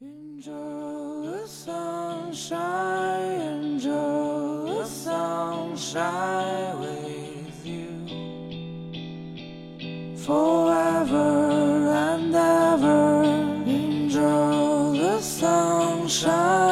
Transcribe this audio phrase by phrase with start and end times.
[0.00, 8.06] Enjoy the sunshine, enjoy the sunshine with you
[10.16, 13.24] forever and ever.
[13.66, 16.67] Enjoy the sunshine,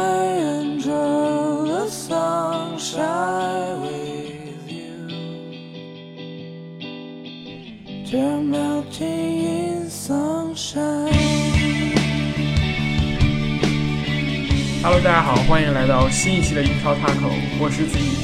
[14.86, 18.14] Hello，大家好，欢迎来到新一期的英超 Taco，我是子怡。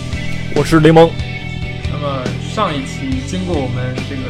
[0.55, 1.11] 我是雷蒙，
[1.91, 4.23] 那么上一期经过我们这个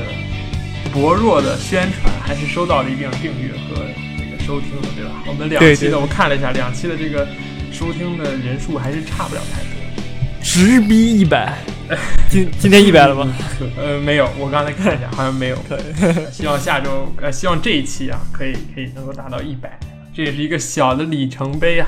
[0.94, 3.84] 薄弱的宣传，还是收到了一定订阅和
[4.16, 5.22] 这个收听的，对吧？
[5.26, 7.28] 我们两期的我看了一下，两期的这个
[7.70, 10.02] 收听的人数还是差不了太多。
[10.42, 11.58] 直逼一百，
[12.32, 13.30] 今今天一百了吗？
[13.76, 15.58] 呃，没有，我刚才看了一下，好像没有。
[16.32, 19.78] 希望下周，呃，希望这一期啊，可以可以能够达到一百，
[20.16, 21.86] 这也是一个小的里程碑啊。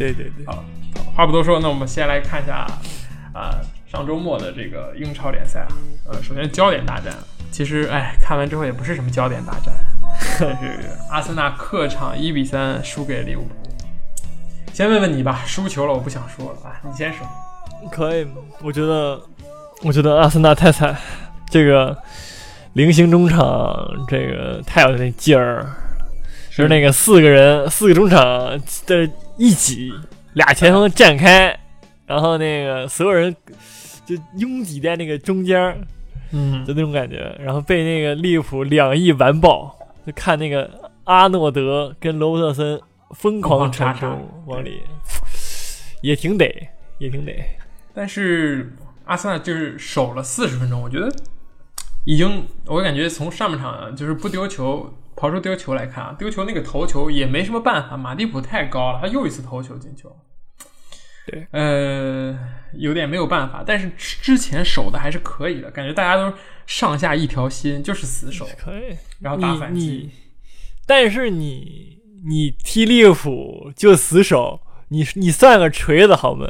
[0.00, 0.64] 对对对，好，
[1.14, 2.66] 话不多说，那我们先来看一下
[3.34, 5.68] 啊、上周末的这个英超联赛啊。
[6.08, 7.12] 呃，首先焦点大战，
[7.50, 9.74] 其实哎，看完之后也不是什么焦点大战，
[10.40, 13.50] 但是阿森纳客场一比三输给利物浦。
[14.72, 17.26] 先问问你吧，输球了，我不想说了啊，你先说。
[17.92, 18.26] 可以。
[18.62, 19.20] 我觉得，
[19.82, 20.96] 我觉得阿森纳太惨，
[21.50, 21.94] 这个
[22.72, 23.76] 菱形中场
[24.08, 25.66] 这个太有那劲儿，
[26.50, 28.18] 就是那个四个人四个中场
[28.86, 29.08] 的
[29.40, 29.90] 一挤，
[30.34, 31.58] 俩前锋站开，
[32.04, 33.34] 然后那个所有人
[34.04, 35.78] 就拥挤在那个中间儿，
[36.30, 39.74] 嗯就那种感觉，然后被那个利物浦两翼完爆，
[40.06, 40.70] 就看那个
[41.04, 42.78] 阿诺德跟罗伯特森
[43.12, 44.06] 疯狂传球
[44.44, 44.82] 往里，
[46.02, 46.68] 也挺得，
[46.98, 47.32] 也挺得。
[47.94, 51.10] 但是阿森纳就是守了四十分钟，我觉得
[52.04, 60.16] 已经，我感觉从上半场啊就是不丢球，刨出丢球来看啊，丢球那个头球也没什么办法，马蒂普太高了，他又一次头球进球。
[61.26, 62.36] 对，呃，
[62.72, 66.34] 有点没有办法，但是之前守的还是可以的，感觉大家都
[66.66, 70.10] 上下一条心，就是死守，可以，然后打反击。
[70.86, 76.48] 但是你你踢利物浦就死守，你你算个锤子好吗？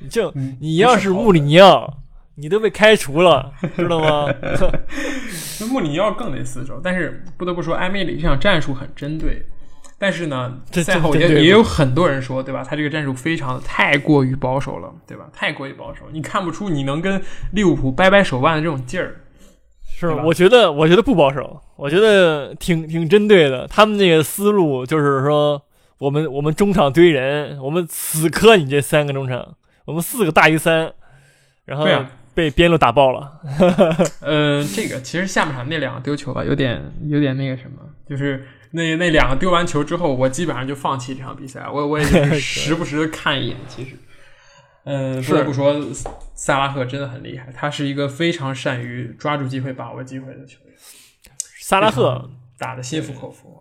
[0.00, 2.02] 你就嗯你要是穆里尼奥，
[2.40, 4.32] 你都被开除了，知道吗？
[5.60, 9.44] 那穆里尼奥更得死守，但是不得不说，埃梅里这场战术很针对。
[10.00, 12.62] 但是呢，这赛后也也有很多人说，对吧？
[12.62, 15.28] 他这个战术非常的太过于保守了，对吧？
[15.32, 19.22] 太过于保守，你看不出你能跟利物浦掰掰手腕的这种劲儿。
[19.82, 23.66] 是我觉得我觉得不保守，我觉得挺挺针对的。
[23.66, 25.60] 他们那个思路就是说，
[25.98, 29.56] 我们我们中场堆人，我们死磕你这三个中场，
[29.86, 30.92] 我们四个大于三，
[31.64, 31.84] 然后
[32.38, 33.40] 被边路打爆了。
[34.22, 43.56] 呃，这个其实下半场那两个丢球吧，有点有点那个什么，就是那那两个丢完球之后，我基本上就放弃这场比赛，我我也就 是时不时的看一眼。
[43.66, 43.96] 其实，
[44.84, 45.74] 嗯、不得不说，
[46.36, 50.74] 萨拉赫真的很厉害，他是一个非常善于抓住机会、把握机会的球员。
[51.60, 53.60] 萨拉赫，打的心服口服。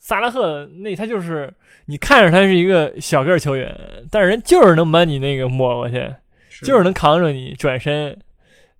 [0.00, 1.54] 萨拉赫那他就是
[1.86, 3.72] 你看着他是一个小个儿球员，
[4.10, 6.12] 但是人就是能把你那个抹过去，
[6.62, 8.18] 就是能扛着你转身，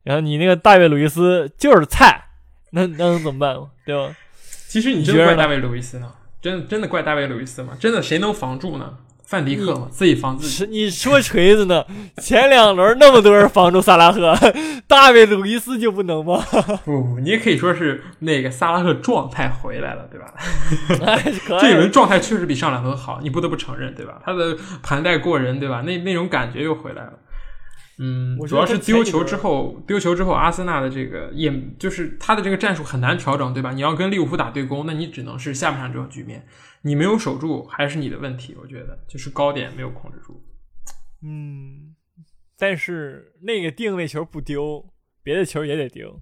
[0.02, 2.24] 然后你那个大卫·鲁伊斯就是菜，
[2.70, 3.56] 那那能怎么办？
[3.84, 4.14] 对吧？
[4.68, 6.10] 其实你怪大卫·路易斯呢？
[6.40, 7.74] 真的真的怪大卫·路易斯吗？
[7.78, 8.94] 真的谁能防住呢？
[9.24, 10.66] 范迪克嘛，自己防自己。
[10.66, 11.86] 你说锤子呢？
[12.18, 14.36] 前两轮那么多人防住萨拉赫，
[14.86, 16.44] 大卫·鲁伊斯就不能吗？
[16.84, 20.34] 不 不，你也可以说是那个萨拉赫状态回来了，对吧？
[21.06, 21.22] 哎，
[21.60, 21.90] 这一轮。
[21.90, 24.20] 状态确实比上两轮好，你不得不承认，对吧？
[24.22, 25.80] 他的盘带过人，对吧？
[25.80, 27.12] 那那种感觉又回来了。
[28.04, 33.70] 嗯，主要是丢球之后，丢球之后，阿森纳的这个，也就是他的这个战术很难调整，对吧？
[33.70, 36.44] 你要跟利物浦打对攻，那你只能是下半场这种局面，
[36.82, 38.56] 你没有守住，还是你的问题。
[38.60, 40.42] 我觉得就是高点没有控制住。
[41.22, 41.94] 嗯，
[42.58, 44.84] 但是那个定位球不丢，
[45.22, 46.20] 别的球也得丢。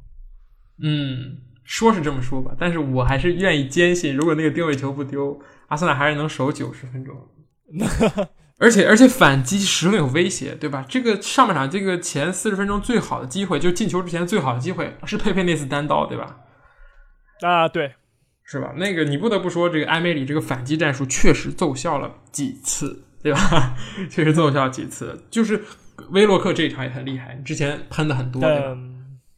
[0.83, 7.17] 嗯，说是这么说吧，但是我还是愿意坚信，如果那个定位球不丢，阿森纳还是能守九十分钟。
[8.61, 10.85] 而且而且反击十分有威胁，对吧？
[10.89, 16.37] 这个上半场这个前四十分钟最好的机会，就是进球之前最好的机会是佩佩那次单刀，对吧？
[17.41, 17.95] 啊，对，
[18.45, 18.75] 是吧？
[18.77, 23.75] 那个你不得不说，这个埃梅里这个反击战术确实奏效了几次，对吧？
[24.11, 25.65] 确实奏效几次，就是
[26.11, 28.77] 威洛克这一场也很厉害，你之前喷的很多，对吧？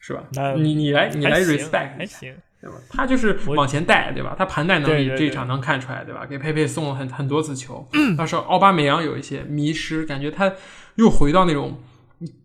[0.00, 0.24] 是吧？
[0.56, 1.96] 你你来你来 respect 一下。
[1.96, 2.34] 还行。
[2.62, 2.76] 对吧？
[2.88, 4.36] 他就是往前带，对吧？
[4.38, 6.24] 他盘带能力这一场能看出来，对吧？
[6.24, 7.86] 给佩佩送了很很多次球，
[8.16, 10.52] 到时候奥巴梅扬有一些迷失，感觉他
[10.94, 11.80] 又回到那种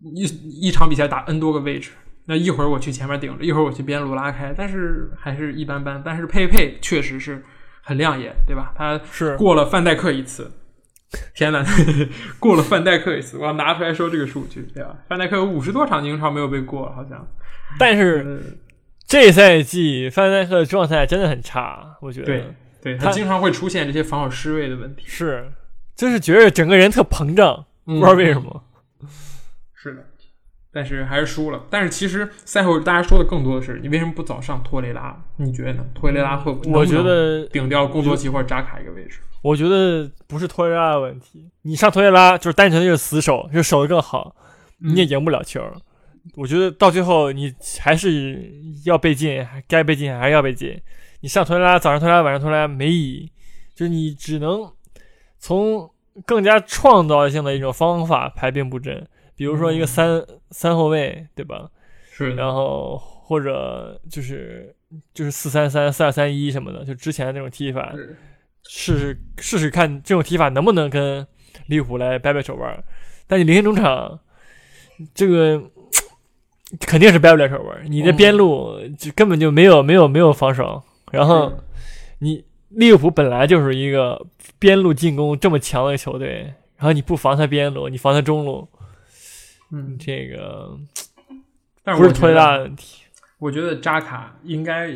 [0.02, 0.24] 一
[0.66, 1.92] 一场比赛打 N 多个位置，
[2.26, 6.02] 那一会儿我去前面顶着，一会儿我去边路拉开，但是还是一般般。
[6.04, 7.44] 但是佩佩确实是
[7.82, 8.72] 很亮眼，对吧？
[8.76, 10.50] 他是过了范戴克一次，
[11.34, 11.64] 天呐，
[12.40, 14.96] 过了范戴克一次，我要拿出来说这个数据，对吧？
[15.08, 17.24] 范戴克有五十多场英超没有被过，好像。
[17.78, 18.58] 但是嗯，
[19.08, 22.44] 这赛季范戴克的状态真的很差，我觉得对
[22.82, 25.50] 对，他他经常会出现这些防守失位的问题，是，
[25.96, 28.40] 就是觉得整个人特膨胀，不不知道为什。
[28.40, 28.62] 么。
[29.74, 30.04] 是的，
[30.70, 31.64] 但是还是输了。
[31.70, 35.16] 但是其实赛后大家说的更多的是，你为什么不早上托雷拉？
[35.36, 35.86] 你觉得呢？
[35.94, 36.80] 托雷拉会不会？
[36.80, 39.20] 我觉得顶掉贡多齐或者扎卡一个位置。
[39.40, 44.36] 我觉得不是托雷拉的问题，你上托雷拉就是单纯的就是死守，就守得更好，
[44.80, 45.64] 你也赢不了球。
[46.34, 48.52] 我觉得到最后你还是
[48.84, 50.80] 要被禁，该被禁还是要被禁。
[51.20, 53.32] 你上托雷拉，早上托雷拉，晚上托雷拉没意义，
[53.74, 54.70] 就是你只能
[55.38, 55.90] 从
[56.26, 61.68] 更加创造性的一种方法排兵布阵，比如说一个三、三后卫，对吧？
[62.10, 64.74] 是，然后或者就是
[65.14, 67.92] 就是四三三、四二三一什么的，就之前的那种踢法，
[68.64, 71.26] 试试试试看这种踢法能不能跟
[71.66, 72.84] 利物浦来掰掰手腕。
[73.26, 74.18] 但你临行中场，
[75.14, 75.62] 这个
[76.80, 77.90] 肯定是掰不了手腕。
[77.90, 81.52] 你的边路就根本就没有没有没有防守，然后
[82.18, 84.26] 你利物浦本来就是一个
[84.58, 88.68] 边路进攻这么强的球队，然后你不防他边路，你防他中路，
[89.72, 90.78] 嗯，这个
[91.82, 93.04] 但是我觉不是托雷拉得的问题。
[93.38, 94.90] 我觉得扎卡应该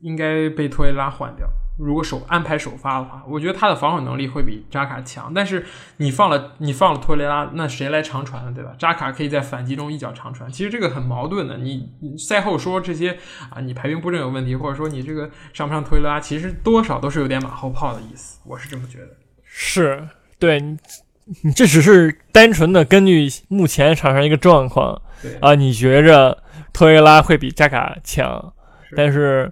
[0.00, 1.48] 应该被托雷拉换掉。
[1.80, 5.32] 如果首安排首发的话，我觉得他的防守能力会比扎卡强。
[5.34, 5.64] 但是
[5.96, 8.52] 你放了你放了托雷拉，那谁来长传呢？
[8.54, 8.72] 对吧？
[8.78, 11.56] 扎卡可以在反击中一脚长传，其实这个很矛盾的。
[11.56, 13.16] 你你赛后说这些
[13.48, 18.38] 啊，你排兵布阵有问题，或者说你这个上不上托雷拉，其实多少都是有点马后炮的意思。
[18.44, 19.08] 我是这么觉得。
[19.44, 20.06] 是
[20.38, 20.76] 对你，
[21.42, 26.42] 你这只是单纯的根据目前场上一个状况对啊，你觉着
[26.72, 28.52] 托雷拉会比扎卡强，
[28.88, 29.50] 是但是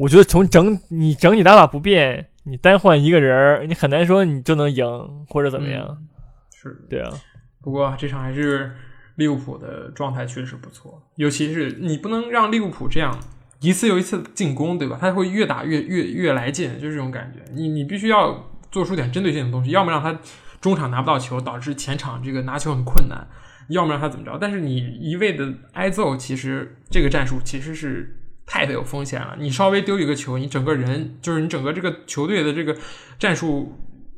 [0.00, 4.82] 我觉得从整你整体打法不变，你单换一个人儿，你很难说你就能赢
[5.28, 5.86] 或者怎么样。
[5.90, 6.08] 嗯
[6.54, 6.86] 是。
[6.88, 7.12] 对啊，
[7.60, 8.74] 不过这场还是
[9.16, 13.14] 利物浦的状态确实不错，尤其是你不能让利物浦这样
[13.60, 14.96] 一次又一次进攻，对吧？
[14.98, 17.40] 他会越打越越越来劲，就是这种感觉。
[17.52, 20.18] 你你必须要做出点针对性的东西，要么让他
[20.62, 23.26] 中场拿不到球，导致前场这个拿球很困难；
[23.68, 24.38] 要么让他怎么着。
[24.40, 28.16] 但是你一味的挨揍，其实这个战术其实是。
[28.52, 29.36] 太有风险了！
[29.38, 32.76] 你稍微丢一个球，你整个人就是你整个这个球队的这个
[33.16, 33.72] 战术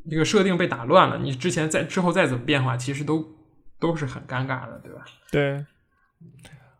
[0.09, 3.23] 这个设定被打乱了，你之前再之后再怎么变化，其实都
[3.79, 5.05] 都是很尴尬的，对吧？
[5.31, 5.63] 对，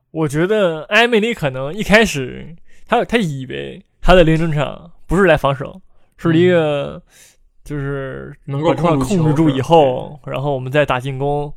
[0.09, 2.55] 我觉得埃梅里可能一开始
[2.87, 5.79] 他他以为他的临中场不是来防守，
[6.17, 6.99] 是一个
[7.63, 11.53] 就是能够控控制住以后，然后我们再打进攻。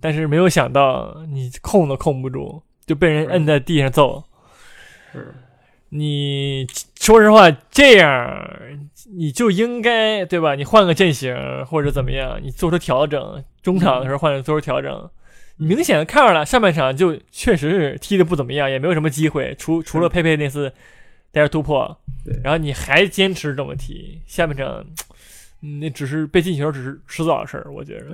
[0.00, 4.24] 但是没有想到你控都控不住，就被人摁在地上揍。
[5.16, 5.34] 是，
[5.88, 6.66] 你
[7.00, 8.50] 说实话，这样
[9.14, 10.54] 你就应该对吧？
[10.54, 11.34] 你换个阵型
[11.66, 15.10] 或者怎么样，你做出调整，中场的时候换做出调整。
[15.58, 20.70] 你明显的看出来，上半场就确实是踢的不怎么样，也没有什么机会，除除了佩佩那次
[21.32, 24.84] 带着突破对，然后你还坚持这么踢，下半场，
[25.62, 28.06] 嗯那只是被进球，只是迟早的事儿，我觉着。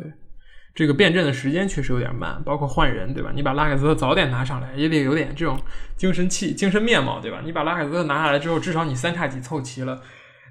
[0.74, 3.30] 这个变阵的时间确实有点慢，包括换人，对吧？
[3.34, 5.58] 你把拉凯泽特早点拿上来，也得有点这种
[5.96, 7.42] 精神气、精神面貌，对吧？
[7.44, 10.00] 你把拉凯泽特拿下来之后，至少你三叉戟凑齐了，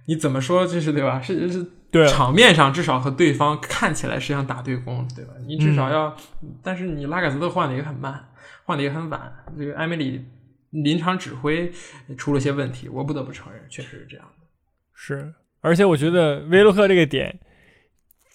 [0.06, 1.19] 你怎么说就是对吧？
[1.21, 5.33] 是是对啊，场面上至少和对方看起来是像打对攻，对吧？
[5.47, 6.16] 你至少嗯要，
[6.63, 8.30] 但是你拉凯泽特换的也很慢，
[8.63, 9.33] 换的也很晚。
[9.57, 10.23] 这个埃梅里
[10.69, 11.71] 临场指挥
[12.16, 14.45] 出了些问题，我不得不承认，确实是这样的。
[14.94, 17.40] 是，而且我觉得威洛克这个点，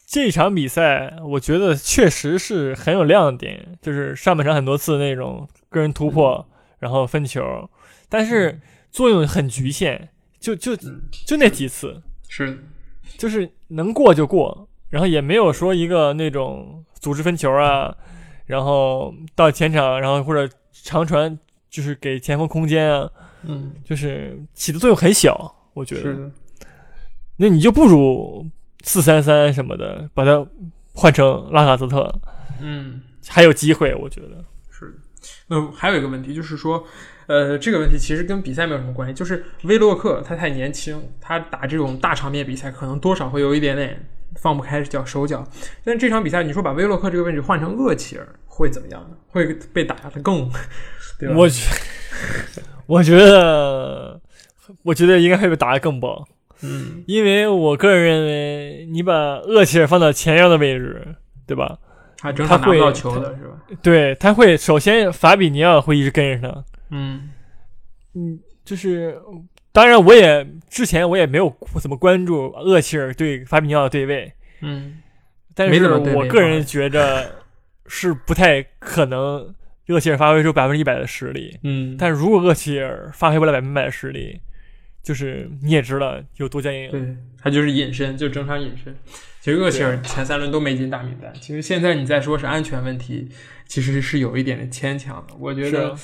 [0.07, 6.47] 这场比赛我觉得确实是很有亮点，就是上半场很多次那种个人突破，
[6.79, 7.69] 然后分球，
[8.09, 8.61] 但是
[8.93, 10.09] 作用很局限，
[10.39, 11.03] 就就嗯。
[11.27, 12.57] 就那几次，是，
[13.19, 17.93] 就是能过就过，然后也没有说一个那种组织分球啊，
[18.47, 21.37] 然后到前场，然后或者长传，
[21.69, 23.11] 就是给前锋空间啊，
[23.43, 26.31] 嗯，就是起的作用很小，我觉得。
[27.39, 28.49] 那你就不如
[28.87, 30.47] 四三三什么的，把它
[30.95, 32.11] 换成拉卡泽特，
[32.62, 33.02] 嗯。
[33.28, 34.28] 还有机会，我觉得。
[34.71, 34.93] 是的，
[35.49, 36.85] 那还有一个问题就是说，
[37.26, 45.45] 呃，这个问题其实跟比赛没有什么关系，就是威洛克他太年轻，他打这种大场面比赛可能多少会有一点点放不开脚手脚。
[45.83, 49.16] 但这场比赛，你说把威洛克这个位置换成厄齐尔会怎么样呢？
[49.31, 50.49] 会被打的更，
[51.19, 51.35] 对吧？
[51.37, 51.62] 我觉，
[52.87, 54.21] 我觉得，
[54.85, 56.25] 我觉得应该会被打的更爆，
[56.63, 61.15] 嗯，因为我个人认为，你把厄齐尔放到前腰的位置，
[61.47, 61.79] 对吧？
[62.19, 63.61] 他正常拿不到球的是吧？
[63.83, 67.29] 对，他会首先法比尼奥会一直跟着他，嗯，
[68.15, 69.21] 嗯，就是
[69.71, 74.33] 当然，我也之前我也没有怎么关注厄齐尔对法比尼奥的对位，
[74.63, 74.97] 嗯，
[75.55, 77.31] 但是我个人觉着
[77.87, 79.55] 是不太可能
[79.89, 81.59] 厄齐尔发挥出百分之一百的实力。
[81.63, 84.41] 嗯，但如果厄齐尔发挥不了百分百的实力，
[85.07, 86.91] 就是你也知道有多佳阴影。
[86.91, 88.93] 对他就是隐身，就正常隐身。
[89.41, 91.33] 其实厄齐尔前三轮都没进大名单。
[91.41, 93.29] 其实现在你再说是安全问题，
[93.69, 95.35] 其实是有一点点牵强的。
[95.39, 95.99] 我觉得啊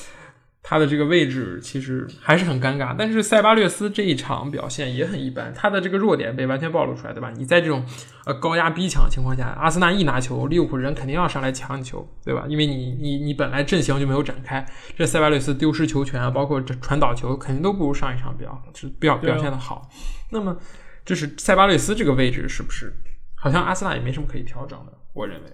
[0.63, 2.95] 他的这个位置其实还是很尴尬。
[2.97, 7.29] 但是塞巴略斯这一场表现也很一般，他的这个弱点被完全暴露出来，对吧？
[7.35, 7.85] 你在这种
[8.25, 12.45] 呃高压逼抢的情况下，阿森纳一拿球，利物浦人肯定要上来抢你球，对吧？
[12.47, 14.65] 因为你你你本来阵型就没有展开，
[14.95, 19.89] 这塞巴略斯丢失球权啊，包括这传导球，肯定都不如上一场表是表表现的好。
[20.31, 20.57] 那么
[21.03, 22.93] 这是塞巴略斯这个位置是不是
[23.35, 24.93] 好像阿森纳也没什么可以调整的？
[25.11, 25.49] 我认为，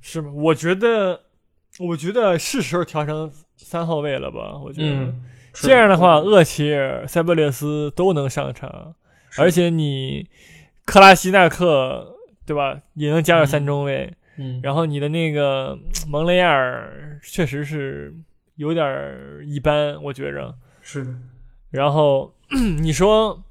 [0.00, 0.30] 是吗？
[0.32, 1.20] 我觉得，
[1.78, 4.58] 我觉得是时候调成三号位了吧？
[4.58, 8.94] 我觉得、嗯，这样的话，厄齐尔、塞巴略斯都能上场，
[9.38, 10.28] 而且你
[10.84, 14.12] 克拉西纳克对吧，也能加入三中卫。
[14.36, 18.12] 嗯，然后你的那个蒙雷亚尔确实是
[18.56, 20.54] 有点儿一般，我觉着。
[20.82, 21.14] 是的，
[21.70, 22.34] 然后
[22.82, 23.42] 你说，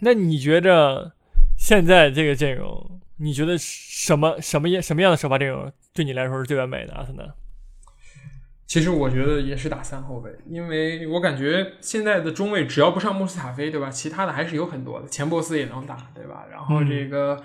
[0.00, 1.12] 那你觉着
[1.56, 6.94] 现在这个阵容，你觉得什么什么样什么样的首发阵容对你来说是最完美的？
[6.94, 7.22] 阿森纳？
[8.68, 13.88] 其实我觉得也是打三后卫，因为我感觉现在的中卫只要不上穆斯塔菲，对吧？
[13.88, 16.44] 其他的还是有很多的，钱伯斯也能打，对吧？
[16.52, 17.42] 然后嗯这个、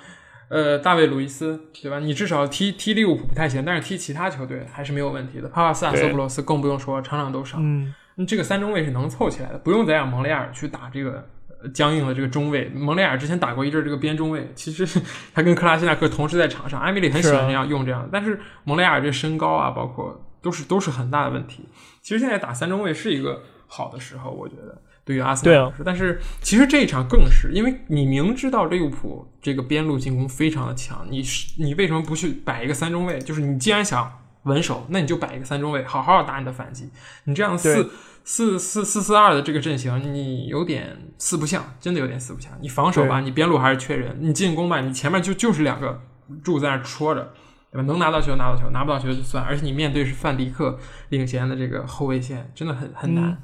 [0.49, 1.99] 呃大卫·鲁伊斯，对吧？
[1.99, 5.47] 你至少踢踢利物浦不太行，但是踢其他球队还是没有问题的。
[5.47, 7.57] 帕帕斯塔索普罗斯更不用说，场场都上。
[7.63, 7.93] 嗯，
[8.27, 11.25] 这个三中卫是能凑起来的，不用再让蒙雷尔去打这个
[11.63, 12.67] 呃僵硬的这个中卫。
[12.75, 14.99] 蒙雷尔之前打过一阵儿这个边中卫，其实
[15.33, 21.67] 他跟克拉西纳克同时在场上，埃米里很喜欢这样用这样，但是蒙雷尔这身高啊，包括都是都是很大的问题。
[22.03, 33.17] 其实现在打三中卫是一个好的时候，我觉得对于阿森纳来说，但是其实这一场更是，因为你明知道利物浦这个边路进攻非常的强，你是你为什么不去摆一个三中卫？
[33.19, 34.11] 就是你既然想
[34.43, 36.89] 稳守，那你就摆一个三中卫，好好地打你的反击。
[37.23, 37.89] 你这样四
[38.25, 42.51] 四四四四二的这个阵型，你有点四不像，真的有点四不像。
[42.61, 46.01] 你防守吧，你边路还是缺人；你进攻吧，你前面就就是两个
[46.43, 47.33] 柱在那戳着，
[47.73, 47.83] 对吧？
[47.87, 49.43] 能拿到球拿到球，拿不到球就算。
[49.43, 50.77] 而且你面对是范迪克
[51.09, 53.25] 领衔的这个后卫线，真的很很难。
[53.25, 53.37] 嗯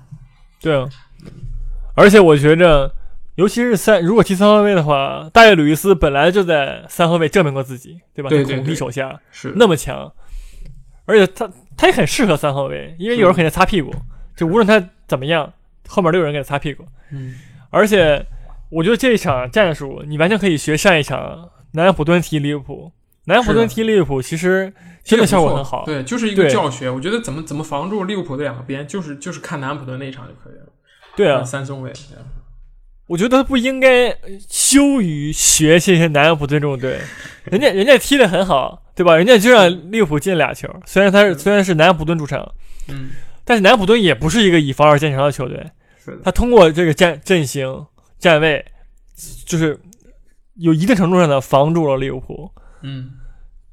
[0.61, 0.89] 对啊，
[1.95, 2.93] 而且我觉着，
[3.35, 8.29] 尤其是三，如果踢三号位的话，大卫·鲁伊斯本来就在三号位证明过自己，对吧？
[8.29, 10.11] 对对在孔蒂对手下是那么强，
[11.05, 13.89] 而且他他也很适合三号位，因为有人给他擦屁股，
[14.35, 15.53] 就无论他怎么样，
[15.87, 16.85] 后面都有人给他擦屁股。
[17.13, 17.35] 嗯，
[17.69, 18.25] 而且
[18.69, 22.91] 我觉得这一场战术，你完全可以学上一场南安普敦踢利物浦。
[23.29, 26.89] 南安普敦是的踢利物浦其实真的效果很好，对，就是一个教学。
[26.89, 30.73] 我觉得怎么怎么防住利物浦的两个边，就是就是看南安普顿那一场就可以了。
[31.15, 31.93] 对啊，三中卫。
[33.05, 34.15] 我觉得他不应该
[34.49, 36.99] 羞于学这些南安普顿这种队，
[37.45, 39.15] 人家人家踢的很好，对吧？
[39.15, 42.51] 人家就让利物浦进俩球，虽然他虽然是南安普顿主场，
[42.87, 43.11] 嗯，
[43.45, 45.63] 但是南安普顿也不是一个以防守见长的球队，
[46.23, 47.85] 他通过这个战阵型、
[48.17, 48.65] 站位，
[49.45, 49.79] 就是
[50.55, 52.51] 有一定程度上的防住了利物浦。
[52.81, 53.09] 嗯，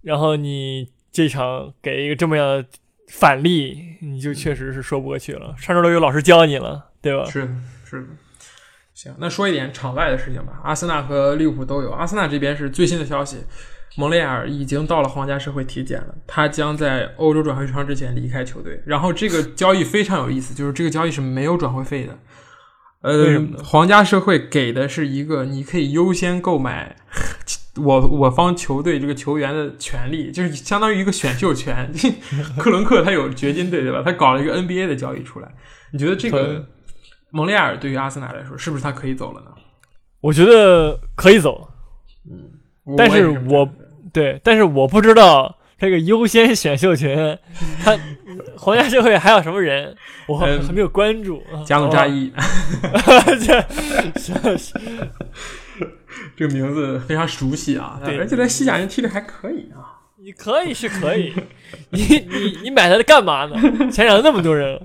[0.07, 2.65] 然后你这场给一个这么样的
[3.09, 5.53] 反例，你就确实是说不过去了。
[5.59, 7.25] 上周都有老师教你了，对吧？
[7.25, 7.53] 是，
[7.85, 8.07] 是的。
[8.95, 10.61] 行，那说一点场外的事情吧。
[10.63, 11.91] 阿森纳和利物浦都有。
[11.91, 13.39] 阿森纳这边是最新的消息，
[13.97, 18.81] 蒙雷尔已经到了皇家社会体检了，他将在欧洲转会窗之前离开球队。
[18.87, 22.17] 然后这个交易非常有意思，就是这个交易是没有转会费的。
[23.03, 26.95] 呃皇家社会给的是一个你可以优先购买
[27.77, 31.91] 我我方球队这个球员的权利，就是相当于一个选秀权。
[32.59, 34.03] 克伦克他有掘金队对吧？
[34.05, 35.49] 他搞了一个 NBA 的交易出来，
[35.93, 36.65] 你觉得这个
[37.31, 39.49] 蒙雷亚尔对于阿森纳来说，是不是他可以走了呢？
[40.21, 41.69] 我觉得可以走，
[42.29, 43.69] 嗯但是我
[44.13, 47.39] 对，但是我不知道这个优先选秀权，
[47.85, 47.97] 他
[48.57, 49.95] 皇家社会还有什么人，
[50.27, 51.43] 我还嗯没有关注。
[51.53, 52.33] 啊加鲁扎伊
[53.45, 53.61] 这
[54.19, 54.33] 是
[56.37, 59.95] 这个名字非常熟悉啊，对而且在西甲人踢的还可以啊。
[60.19, 61.33] 你可以是可以，
[61.91, 63.55] 你你你买它干嘛呢？
[63.93, 64.81] 前场那么多人，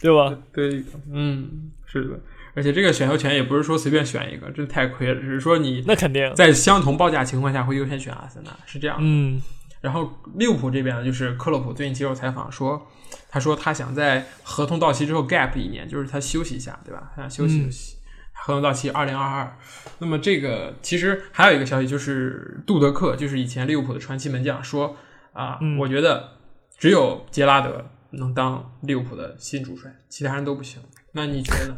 [0.00, 0.36] 对吧？
[0.52, 0.82] 对，
[1.12, 2.18] 嗯，是的。
[2.54, 5.20] 而且这个选秀权也不是说随便选一个，真太亏了。
[5.20, 8.96] 只是说你那肯定，在相同报价情况下会优先选阿森纳，是这样。
[8.98, 9.40] 嗯，
[9.82, 12.90] 然后利物浦这边呢，就是克洛普最近接受采访说，
[13.28, 17.12] 他说他想在合同到期之后 gap 一年，就是他休息一下，对吧？
[17.14, 17.95] 他想休息休息。
[18.44, 19.58] 合同到期二零二二，
[19.98, 24.96] 那么这个其实还有一个消息，就是杜德克，就是以前利物浦的传奇门将，说
[25.32, 26.32] 啊，嗯我觉得
[26.78, 30.80] 只有杰拉德能当利物浦的新主帅，其他人都不行。
[31.12, 31.76] 那你觉得呢？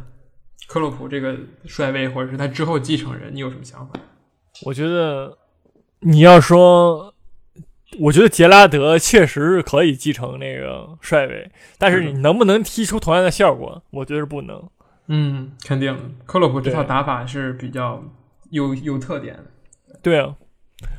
[0.67, 1.35] 克洛普这个
[1.65, 3.99] 帅位，或者是他之后继承人，你有什么想法？
[4.65, 5.35] 我觉得
[6.01, 7.15] 你要说，
[7.99, 11.49] 我觉得杰拉德确实是可以继承那个帅位，
[11.79, 13.81] 但是你能不能踢出同样的效果？
[13.89, 14.69] 我觉得是不能。
[15.09, 18.03] 嗯，肯定的，克洛普这套打法是比较
[18.51, 19.43] 有有特点的。
[20.01, 20.35] 对啊，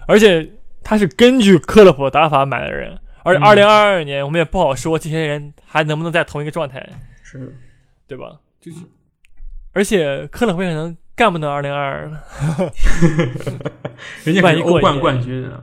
[0.06, 0.50] 而且
[0.82, 6.86] 他是根据克洛普打法买的人，而二零二二年我们也不好说这些人还能不能在同一个状态，
[7.22, 7.56] 是，
[8.06, 8.38] 对吧？
[8.60, 8.80] 就是，
[9.72, 12.22] 而且克洛普可能干不到二零二二了，
[14.24, 15.62] 人家可万是欧冠冠军啊。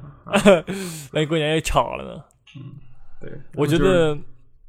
[1.12, 2.24] 万一过年也吵了呢。
[2.56, 2.64] 嗯
[3.20, 4.18] 对，我觉就是得，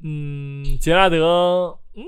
[0.04, 2.02] 嗯，杰拉德，嗯，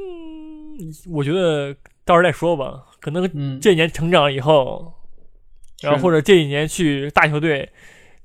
[1.11, 2.87] 我觉得到时候再说吧。
[3.01, 4.93] 可能嗯，这一年成长以后，
[5.83, 7.71] 然后或者这几年去大球队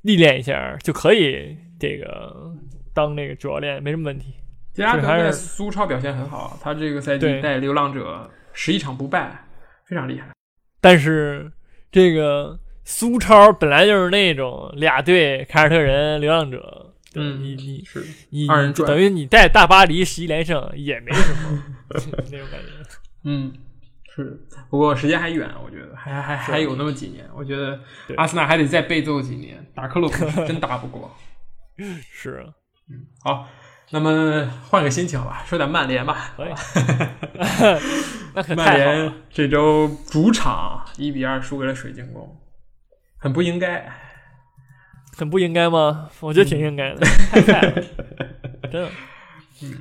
[0.01, 2.53] 历练一下，就可以这个
[2.93, 4.33] 当那个主教练，没什么问题。
[4.73, 9.45] 杰拉德这还是在苏超表现很好，他这个赛季带流浪者十一场不败，
[9.85, 10.27] 非常厉害。
[10.81, 11.49] 但是
[11.89, 16.84] 这个苏超本来就是那种俩队，凯尔特人、流浪者，
[17.15, 21.63] 对嗯你你是你二人转等于你带大巴黎十一连胜也没什么
[22.31, 22.67] 那种感觉。
[23.23, 23.51] 嗯，
[24.13, 27.79] 是，不过时间还远，我觉得还还还有那么几年，我觉得
[28.17, 31.09] 阿森纳还得再被揍几年，打克洛普是真打不过。
[32.11, 32.45] 是，
[32.89, 33.47] 嗯好，
[33.91, 36.33] 那么换个心情吧，说点曼联吧。
[36.37, 36.53] 可以，
[38.35, 39.13] 那可曼联。
[39.29, 42.37] 这周主场一比二输给了水晶宫，
[43.17, 43.91] 很不应该。
[45.15, 46.09] 很不应该吗？
[46.19, 47.73] 我觉得挺应该嗯的，太菜了，
[48.71, 48.89] 真的。
[49.63, 49.71] 嗯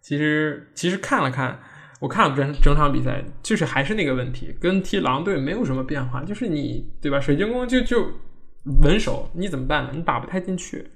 [0.00, 1.60] 其实其实看了看，
[2.00, 7.20] 我看了整整场比赛，就是还是那个问题，跟踢狼队没有什么变化，就是你对吧？
[7.20, 8.10] 水晶宫就就
[8.82, 9.90] 稳守，你怎么办呢？
[9.94, 10.86] 你打不太进去，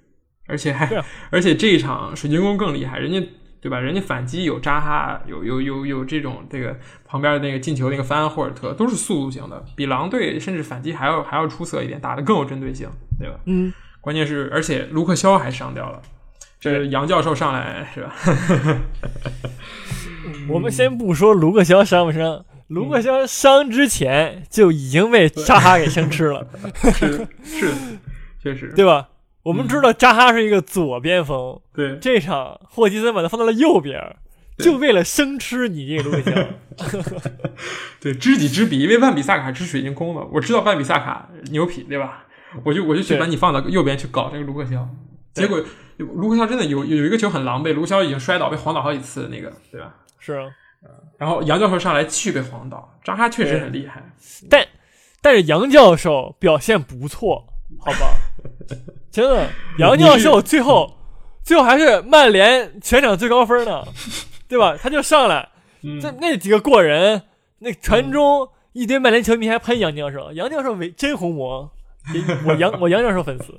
[0.47, 3.23] 而且还、啊而且这一场水晶宫更厉害，人家
[3.61, 3.79] 对吧？
[3.79, 6.75] 人家反击有扎哈，有有有有这种这个
[7.05, 12.89] 旁边的那个进球那个范安霍尔特都是速度型的，比狼队甚至反击还要还要出色一点，打得更有针对性，
[13.23, 13.37] 对吧？
[13.47, 16.03] 嗯，关键是，而且卢克肖还伤掉了，
[16.59, 18.14] 这杨教授上来是吧？
[20.49, 26.47] 我们先不说卢克肖伤不伤，卢克肖伤之前就已经被扎哈给生吃了，
[26.94, 27.73] 是是，
[28.42, 29.09] 确实 对吧？
[29.44, 34.01] 我们知道扎哈是一个左边锋，对这场霍奇森把他放到了右边，
[34.59, 36.33] 就为了生吃你这个卢克肖。
[38.01, 42.22] 对，知己知彼，因为万比萨卡是水晶宫的，我知道万比萨卡牛皮，对吧？
[42.65, 44.88] 我就我就去对把你放到右边去搞这个卢克肖，
[45.35, 45.62] 结果
[45.97, 49.95] 卢克肖真的有有一个球很狼狈，卢克肖已经摔倒被晃倒好几次，那个对吧？
[50.19, 50.49] 是啊，
[51.19, 54.03] 然后杨教授上来继续被晃倒，扎哈确实很厉害，
[54.51, 54.67] 但
[55.21, 57.45] 但是杨教授表现不错，
[57.79, 58.15] 好吧？
[59.11, 60.97] 真的，杨教授最后
[61.43, 63.85] 最后还是曼联全场最高分呢，
[64.49, 64.77] 对吧？
[64.77, 65.49] 他就上来，
[65.83, 67.23] 嗯这那几个过人，
[67.61, 71.71] 那传中一堆曼联球迷还喷杨教授，杨教授为真红魔，
[72.45, 73.59] 我杨我杨教授粉丝，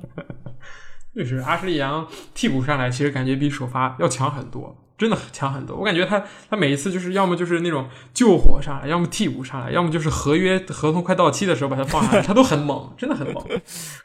[1.14, 5.78] 确实，阿什利杨替补上来，其实感觉比首发要强很多，真的强很多。
[5.78, 13.46] 我感觉他他每一次就是要么就是那种救火上来，要么替补上来，要么就是合约合同快到期的时候把他放下来，他都很猛，真的很猛，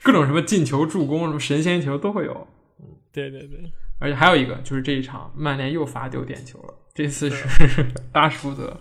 [0.02, 2.46] 各种什么进球、助攻、什么神仙球都会有。
[3.10, 7.46] 对对对，而且还有一个就是这一场曼联又罚丢点球了，这次是
[8.12, 8.80] 拉什福德。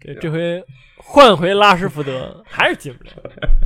[0.00, 0.62] 对这回
[0.98, 3.10] 换回拉什福德还是进不了，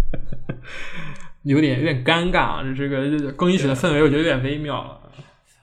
[1.48, 2.74] 有点有点尴尬啊！
[2.76, 5.00] 这个这个更衣室的氛围，我觉得有点微妙了。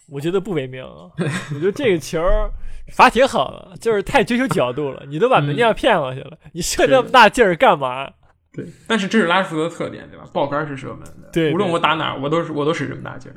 [0.08, 1.12] 我觉得不微妙啊，
[1.54, 2.50] 我觉得这个球儿
[2.94, 8.12] 罚挺好的，就是太追求角度了，你都把门将骗过去了，你射这么大劲儿干嘛？
[8.52, 10.26] 对，但是这是拉什福德的特点，对吧？
[10.34, 13.36] 爆杆是射门的，对无论我打哪，我都是我都使这么大劲儿。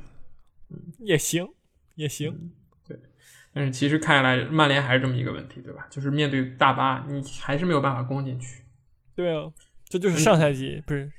[1.00, 1.46] 也行，
[1.96, 2.50] 也行，
[2.87, 2.98] 对
[3.52, 5.87] 但是其实看下来，曼联还是这么一个问题，对吧？
[5.90, 8.62] 就是面对大巴，你还是没有办法攻进去。
[9.16, 9.50] 对啊，
[9.88, 11.11] 这就是上赛季不是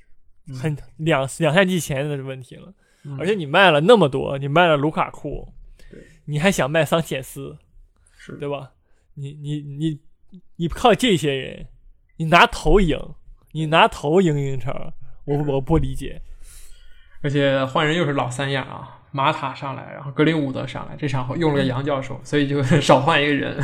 [0.54, 2.72] 很两两赛季前的问题了。
[3.04, 5.52] 嗯而且你卖了那么多，你卖了卢卡库
[5.90, 7.56] 对，你还想卖桑切斯，
[8.18, 8.72] 是对吧？
[9.14, 9.98] 你你你
[10.56, 11.66] 你靠这些人，
[12.18, 12.98] 你拿头赢，
[13.52, 14.92] 你拿头赢英超，
[15.24, 16.20] 我我不理解。
[17.22, 23.58] 而且换人又是老三样啊，马塔上来，然后格林伍德上来，这场用了个杨教授，所以就 少换一个人，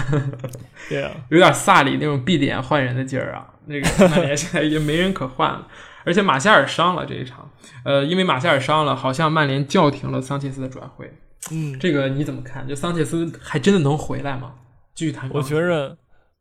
[0.88, 3.52] 对啊， 有点萨里那种闭点换人的劲儿啊。
[3.66, 5.68] 那个曼联现在已经没人可换了，
[6.06, 7.50] 而且马夏尔伤了这一场，
[7.84, 11.12] 呃，因为马夏尔伤了，好像曼联叫停了桑切斯的转会，
[11.50, 12.66] 嗯，这个你怎么看？
[12.68, 14.54] 就桑切斯还真的能回来吗？
[14.94, 15.28] 继续谈。
[15.34, 15.98] 我觉着，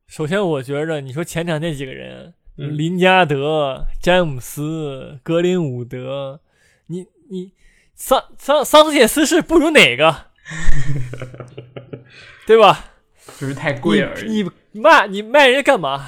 [0.08, 6.40] 首先我觉着，你说前场那几个人，嗯林加德、詹姆斯、格林伍德，
[6.86, 7.52] 你你
[7.96, 10.28] 桑桑桑切斯是不如哪个？
[12.46, 12.86] 对吧？
[13.40, 14.44] 就是太贵而已。
[14.74, 16.06] 你卖你卖人家干嘛？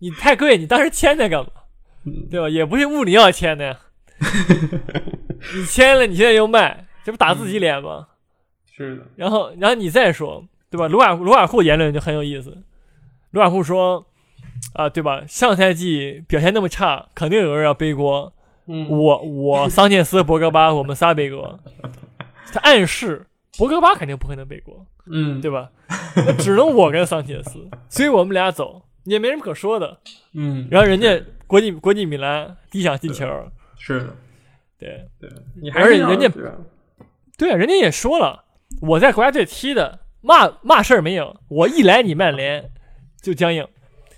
[0.00, 1.50] 你太贵，你当时签他干嘛？
[2.08, 2.48] 嗯对吧？
[2.48, 3.78] 也不是穆里尼奥签的呀。
[5.54, 8.08] 你签了，你现在又卖，这不打自己脸吗？
[8.76, 10.88] 是的，然后，然后你再说，对吧？
[10.88, 12.56] 卢瓦卢瓦库言论就很有意思。
[13.30, 14.06] 卢瓦库说，
[14.74, 15.22] 啊，对吧？
[15.26, 18.32] 上赛季表现那么差，肯定有人要背锅。
[18.70, 21.58] 嗯我我 桑切斯、博格巴，我们仨背锅。
[22.52, 25.70] 他暗示博格巴肯定不可能背锅，嗯，对吧？
[26.16, 29.98] 那只能我跟桑切斯，所以我们俩走，也没什么可说的。
[30.34, 33.26] 嗯，然后人家国际国际米兰第一场进球，
[33.78, 34.16] 是的，
[34.78, 35.28] 对对，
[35.60, 36.40] 你还是要而且人家
[37.36, 38.44] 对啊，人家也说了，
[38.82, 42.70] 我在国家队踢的，嘛嘛事儿没有，我一来你曼联
[43.20, 43.66] 就僵硬。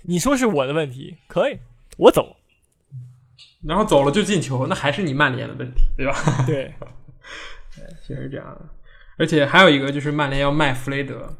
[0.03, 1.57] 你说是我的问题，可以，
[1.97, 2.35] 我走。
[3.63, 6.13] 然后走了就进球，那还是你曼联的问题，对吧？
[6.45, 6.73] 对，
[8.05, 8.65] 确实这样的。
[9.21, 11.31] 而且还有一个就是曼联要卖弗雷德，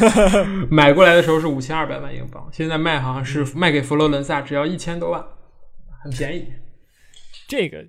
[0.70, 5.22] 买过来的时候是五千二百万英镑，现在卖好像是卖给佛罗伦萨只要一千多万，
[6.02, 6.46] 很便宜。
[7.46, 7.84] 这个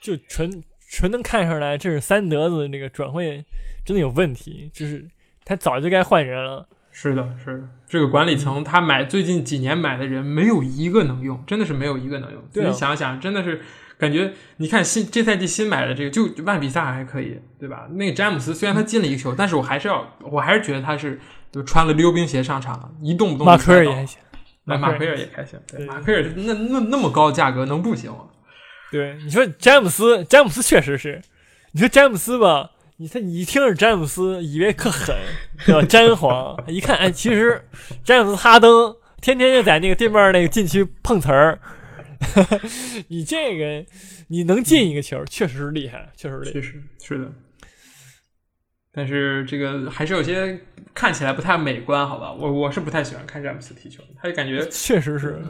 [0.00, 3.44] 就纯纯能看出来，这是三德子这个转会
[3.84, 5.04] 真的有问题，就是
[5.44, 6.68] 他早就该换人了。
[6.92, 12.40] 是的，是的，这个管理层他买最近几年买的人没有一个能用，真的是没有一个能用。
[12.52, 13.60] 你想想，真的是
[13.98, 17.86] 感觉，你看新这赛季新买的这个，就就万比萨还可以，对吧？
[17.92, 21.18] 那个詹姆斯虽然他进了一个球，但是我还是要，我还是觉得他是
[21.50, 24.18] 就穿了溜冰鞋上场了，一动不动马奎尔也还行，
[24.64, 28.24] 那马奎尔也开心，对，马奎尔那那那么高的价格能不行吗？
[28.92, 31.20] 对，你说詹姆斯，詹姆斯确实是，
[31.72, 35.16] 你说詹姆斯吧，你他你一听是詹姆斯，以为可狠，
[35.64, 35.82] 对吧？
[35.88, 37.66] 詹皇，一看哎，其实
[38.04, 41.58] 詹姆斯哈登天天就在那个对面那个禁区碰瓷儿，
[43.08, 43.84] 你这个
[44.28, 46.52] 你能进一个球，确实是厉害，确实厉害。
[46.52, 47.32] 确实是的，
[48.92, 50.58] 但是这个还是有些
[50.94, 52.32] 看起来不太美观，好吧？
[52.32, 55.42] 我我是不太喜欢看詹姆斯踢球，他就感觉 确实是，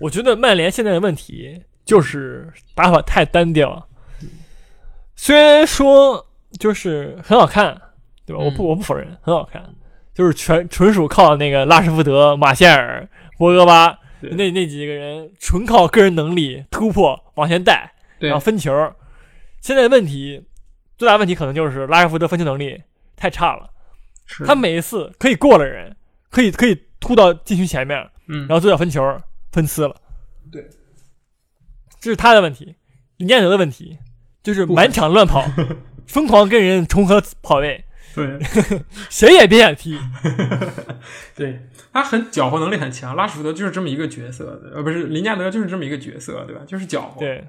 [0.00, 3.88] 我觉得曼联现在的问题就是打法太单调。
[5.16, 6.24] 虽然说
[6.60, 7.80] 就是很好看，
[8.24, 8.42] 对吧？
[8.42, 9.74] 我不嗯我不否认很好看，
[10.14, 18.72] 就是全纯属靠那个拉什福德、马歇尔、博格巴对那那几个人纯靠个人能力突破往前带，对然后分球。
[19.60, 20.44] 现在的问题
[20.96, 22.82] 最大问题可能就是拉什福德分球能力
[23.16, 23.70] 太差了，
[24.26, 25.96] 是他每一次可以过了人，
[26.30, 29.02] 可以可以突到禁区前面，嗯，然后做到分球
[29.52, 29.96] 分呲了。
[30.50, 30.68] 对，
[32.00, 32.76] 这是他的问题。
[33.16, 33.98] 林加德的问题
[34.44, 35.44] 就是满场乱跑，
[36.06, 37.84] 疯狂跟人重合跑位，
[38.26, 38.38] 对
[39.08, 39.98] 谁也别想踢。
[41.34, 46.62] 对，他很搅和能力很强，拉什福德就是这么一个角色，呃，不是林加德就是这么一个角色，对吧？
[46.66, 47.44] 就是搅和，对，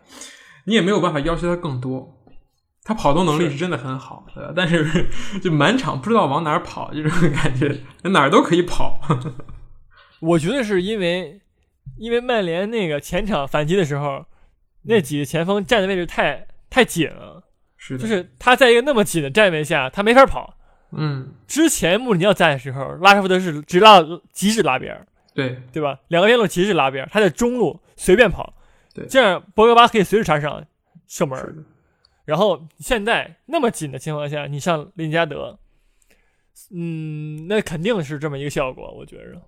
[0.65, 2.15] 你也没有办法要求他更多。
[2.81, 4.51] 他跑动能力是真的很好，对吧？
[4.55, 5.07] 但是
[5.43, 8.99] 就满场不知道往哪儿跑，这种 感觉，哪儿都可以跑。
[10.21, 11.39] 我觉得是因为
[11.97, 14.25] 因为曼联那个前场反击的时候，
[14.83, 17.43] 那几个前锋站的位置太太紧了，
[17.77, 20.55] 是的，就是他在一个那么紧的站位下，他没法跑。
[20.91, 23.99] 嗯，之前穆里尼奥在的时候，拉什福德是直拉
[24.33, 25.99] 极致拉边儿，对，对吧？
[26.07, 28.53] 两个边路极致拉边儿，他在中路随便跑，
[28.93, 29.05] 对。
[29.07, 30.65] 这样博格巴可以随时插上
[31.07, 31.65] 射门
[32.25, 35.59] 然后现在那么紧的情况下，你上林加德，
[36.71, 39.41] 嗯，那肯定是这么一个效果，我觉着。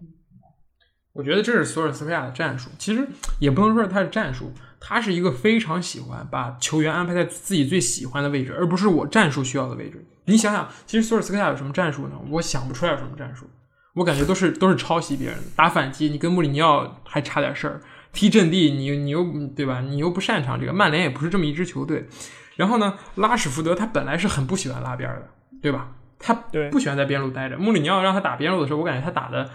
[1.13, 3.05] 我觉得这是索尔斯克亚的战术，其实
[3.39, 10.05] 也不能说是他的战术，他是一个非常喜欢把球员安排在自己最喜欢的位置，而不是我战术需要的位置。
[10.31, 12.15] 你想想，其实索尔斯克亚有什么战术呢？
[12.29, 13.49] 我想不出来有什么战术，
[13.93, 15.43] 我感觉都是都是抄袭别人的。
[15.55, 17.79] 打反击，你跟穆里尼奥还差点事儿；
[18.13, 19.81] 踢阵地，你你又对吧？
[19.81, 20.73] 你又不擅长这个。
[20.73, 22.07] 曼联也不是这么一支球队。
[22.55, 25.27] 然后呢，拉什福德他本来是很不喜欢拉边的，
[25.61, 25.91] 对吧？
[26.19, 27.57] 他对不喜欢在边路待着。
[27.57, 29.49] 穆里尼奥让他打边路的时候，我感觉他打的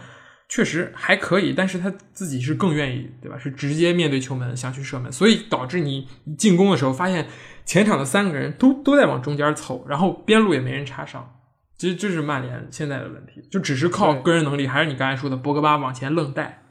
[0.49, 3.39] 确实还可以，但是他自己是更愿意，对吧？
[3.39, 7.29] 是直接面对球门想去射门，所以导致你进攻的时候发现
[7.67, 11.39] 前场的三个人都都在往中间凑，然后边路也没人插上。
[11.77, 16.63] 其实这是曼联现在的问题，就只是靠个人能力，还是你刚才说的博格巴往前愣带，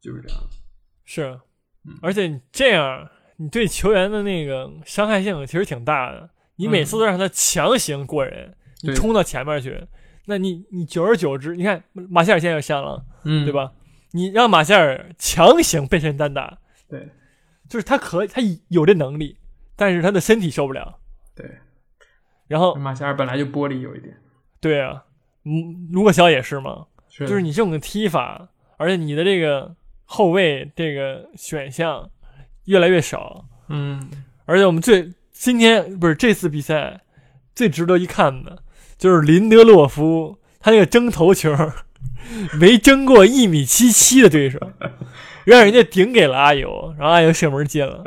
[0.00, 0.38] 就是这样。
[1.04, 1.40] 是，
[2.00, 6.30] 而且你这样，你对球员的那个伤害性其实挺大的。
[6.56, 9.84] 你每次都让他强行过人，你冲到前面去，
[10.26, 13.52] 那你你久而久之，你看马歇尔现在又伤了，嗯，对？
[13.52, 13.72] 吧？
[14.12, 17.08] 你让马歇尔强行背身单打，对
[17.68, 19.38] 就是他可以，他有这能力，
[19.76, 20.98] 但是他的身体受不了。
[21.34, 21.50] 对，
[22.46, 24.14] 然后马夏尔本来就玻璃有一点，
[24.60, 25.04] 对啊，
[25.44, 32.10] 嗯，卢克肖也是嘛，是就是你这种踢法，而且你的这个后卫这个选项
[32.66, 34.10] 越来越少，嗯，
[34.44, 37.00] 而且我们最今天不是这次比赛
[37.54, 38.62] 最值得一看的，
[38.98, 41.50] 就是林德洛夫他那个争头球，
[42.60, 44.60] 没争过一米七七的对手，
[45.46, 48.04] 让人家顶给了阿尤，然后阿尤射门进了。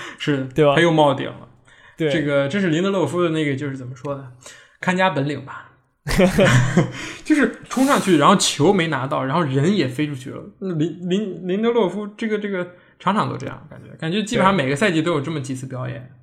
[0.18, 1.48] 是对吧他又冒顶了。
[1.96, 4.32] 对，这个这是林德洛夫的那个，就是怎么说呢？
[4.80, 5.72] 看家本领吧，
[7.24, 10.42] 就是冲上去，然后球没拿到，然后人也飞出去了。
[10.60, 16.14] 那林林林德洛夫这个这个场场都这样，感觉感觉基本上每个赛季都有这么几次表演。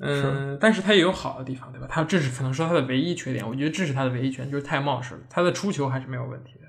[0.00, 1.86] 嗯，但是他也有好的地方，对吧？
[1.88, 5.20] 他这是可能说他的唯一缺点，我觉得这是他的唯一缺点，就是太冒失了。
[5.30, 6.66] 他的出球还是没有问题的。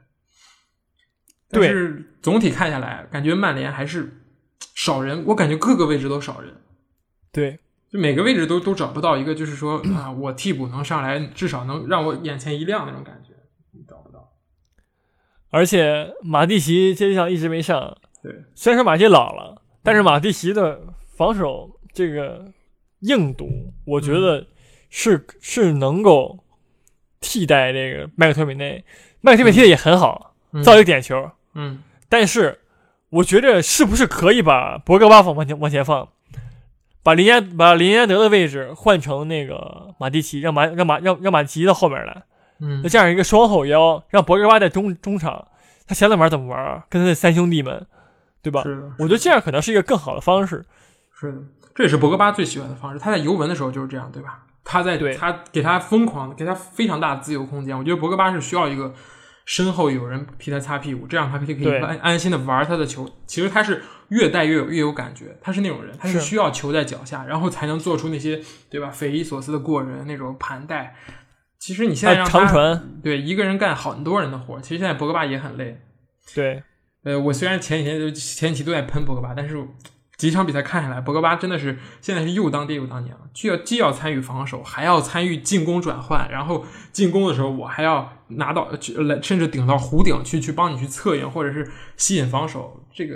[1.50, 4.25] 但对是总体看下来，感觉曼联还是
[4.74, 6.54] 少人，我感觉各个位置都少人。
[7.32, 13.34] 对，就每个位置都都找不到一个，就是说啊，我替补能上来，至少能让我眼前一亮那种感觉，
[13.88, 14.32] 找不到。
[15.50, 20.82] 而且马蒂奇这场一直没上，对，虽然说马蒂老了，但是马蒂奇的
[21.16, 22.52] 防守这个
[23.02, 23.48] 硬度，
[23.86, 24.48] 我觉得
[24.90, 26.44] 是、是能够
[27.20, 28.84] 替代这个麦克托米内。
[29.22, 32.60] 麦克托米内踢的也很好，嗯造一个点球，嗯但是
[33.10, 36.10] 我觉着是不是可以把博格巴放往前往前放，
[37.04, 42.24] 把林加把林加德的位置换成那个马蒂奇，让马让马让让马蒂奇到后面来，
[42.60, 45.48] 嗯那这样一个双后腰，让博格巴在中中场，
[45.88, 47.86] 他想怎么玩怎么玩，跟他的三兄弟们，
[48.42, 48.64] 对吧？
[48.64, 50.66] 是的，我觉得这样可能是一个更好的方式。
[51.18, 51.38] 是的，
[51.74, 53.00] 这也是博格巴最喜欢的方式。
[53.00, 54.40] 他在尤文的时候就是这样，对吧？
[54.64, 57.78] 他在对他给他疯狂，给他非常大的自由空间。
[57.78, 58.92] 我觉得博格巴是需要一个
[59.46, 63.10] 身后有人替他擦屁股，这样他可以对安安心的玩他的球。
[63.28, 70.96] 其实他是越带越有越有感觉，他是那种人，他是是需要球在脚下，然后才能做出那些对吧匪夷所思的过人那种盘带。
[71.60, 75.80] 其实你现在让啊他长传，对一个人干很多人的活，其实现在博格巴也很累。
[76.34, 76.62] 对
[77.04, 79.56] 呃，我虽然前几天就前几期都在喷博格巴，但是
[80.18, 93.16] 几场比赛看下来，博格巴真的是现在是又当爹又当娘，既要既要参与防守，还要参与进攻转换，然后进攻的时候我还要拿到去来，甚至顶到弧顶去去帮你去策应或者是吸引防守，这个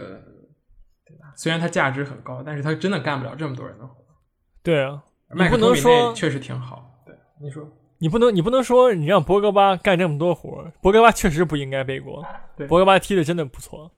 [1.05, 1.31] 对吧？
[1.37, 3.95] 虽然他价值很高，但是他真的干不了这么多人的活。
[4.61, 7.65] 对啊，你不麦克托米内能说确实挺好，对你说
[7.99, 12.25] 你不能你不能说你让博格巴干这么多活，博格巴确实不应该背锅
[12.57, 12.67] 对。
[12.67, 13.89] 博格巴踢的真的不错。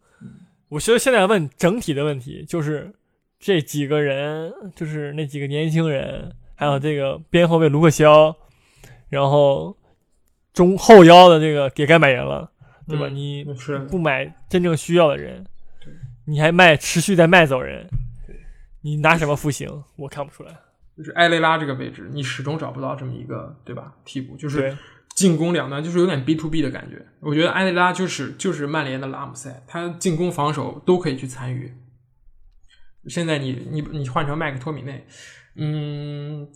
[0.71, 2.93] 我觉得现在问整体的问题就是
[3.37, 8.33] 这几个人，就是那几个年轻人，还有这个边后卫卢克肖，
[9.09, 9.75] 然后
[10.53, 12.49] 中后腰的这个也该买人了，
[12.87, 13.07] 对吧？
[13.09, 13.45] 嗯你
[13.89, 15.45] 不买真正需要的人，
[16.25, 17.85] 你还卖持续在卖走人，
[18.79, 19.83] 你拿什么复兴？
[19.97, 20.55] 我看不出来。
[20.95, 24.77] 就是埃雷拉这个位置，你始终找不到这么一个对吧替补，就是对
[25.15, 27.05] 进攻两端就是有点 B to B 的感觉。
[27.19, 31.73] 我觉得埃雷拉就是就是曼联的拉姆塞，他进攻防守都可以去参与。
[33.07, 35.07] 现在你你你换成麦克托米内，
[35.55, 36.47] 嗯，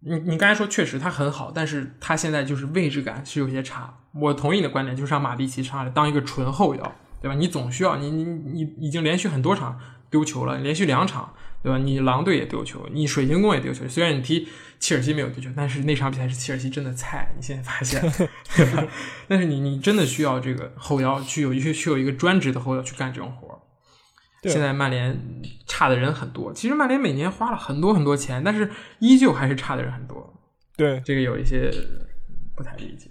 [0.00, 3.98] 你你刚才说确实他很好，但是他现在就是位置感是有些差。
[4.14, 7.34] 我同意你的观点，就是让马蒂奇上来当一个纯后腰，对吧？
[7.34, 9.78] 你总需要你你你已经连续很多场
[10.10, 11.78] 丢球了，连续两场，对吧？
[11.78, 13.86] 你狼队也丢球，你水晶宫也丢球。
[13.88, 18.00] 虽然你踢切尔西没有丢球，但是那场比赛是切尔西真的菜，你现在发现，
[18.56, 18.86] 对吧？
[19.26, 23.58] 但是你你真的需要这个后腰去有一个去有一个专职的后腰去干这种活儿。
[24.44, 25.20] 现在曼联
[25.66, 30.32] 差的人很多，其实曼联每年花了很多很多钱，但是依旧还是差的人很多，
[30.76, 31.68] 对，这个有一些
[32.56, 33.10] 不太理解。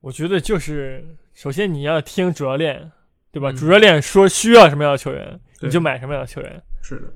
[0.00, 2.90] 我觉得就是，首先你要听主教练，
[3.30, 3.52] 对吧？
[3.52, 6.60] 嗯主教练说需要什么样的球员，你就买什么样的球员。
[6.82, 7.12] 是的，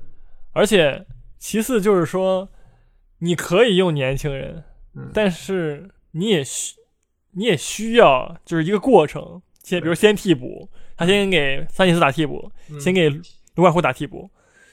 [0.53, 1.05] 而且，
[1.37, 2.49] 其次就是说，
[3.19, 4.63] 你可以用年轻人，
[4.95, 5.09] 嗯。
[5.13, 6.75] 但是你也需
[7.31, 12.79] 你也需要就是一个过程，先比如先替补，他先给桑切斯打替补，嗯。
[12.79, 13.09] 先给
[13.55, 14.29] 卢卡库打替补，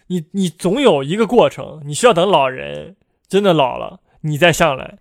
[0.08, 2.96] 你你总有一个过程，你需要等老人
[3.28, 4.98] 真的老了，你再上来，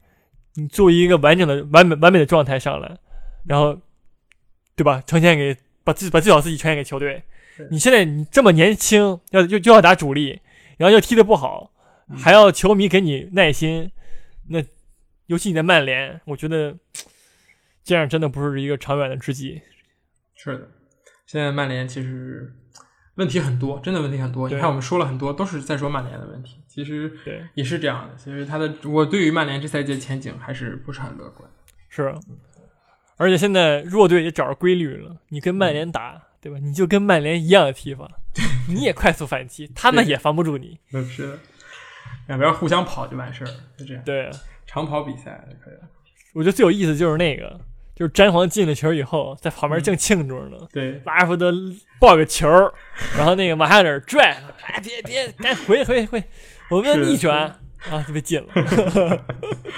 [0.56, 2.98] 你作为一个完整的完美完美的状态上来，
[3.46, 3.80] 然后，
[4.76, 5.02] 对吧？
[5.08, 7.24] 呈现给把自把最好自己呈现给球队。
[7.72, 10.40] 你现在你这么年轻，要就就要打主力，
[10.78, 11.72] 然后又踢得不好，
[12.10, 13.92] 嗯还要球迷给你耐心，
[14.50, 14.64] 那
[15.26, 16.78] 尤其你在曼联，我觉得
[17.84, 19.62] 这样真的不是一个长远的之计。
[20.36, 20.70] 是的，
[21.26, 22.54] 现在曼联其实
[23.16, 24.48] 问题很多，真的问题很多。
[24.48, 28.16] 你看，我们说了很多，都是在说曼联的问题，其实对，也是这样的。
[28.16, 31.50] 其实他的，我对于曼联这赛季的前景还是不是很乐观。
[31.90, 32.14] 是，
[33.18, 36.58] 而且现在弱队也找着规律了，你跟曼联打，对吧？
[36.62, 38.10] 你就跟曼联一样的踢法，
[38.68, 40.80] 你也快速反击，他们也防不住你。
[40.94, 41.40] 嗯，是的，
[42.28, 44.04] 两边互相跑就完事儿了，就这样。
[44.04, 44.30] 对，
[44.66, 45.90] 长跑比赛就可以了。
[46.34, 47.60] 我觉得最有意思就是那个，
[47.96, 51.52] 就是詹皇进了球以后，在旁边嗯正庆祝呢，对，拉什福德
[52.00, 52.48] 抱个球，
[53.18, 56.24] 然后那个马哈尔拽，哎别别，赶紧回回回，
[56.70, 57.60] 我们要逆转，
[57.90, 58.54] 啊，就被禁了。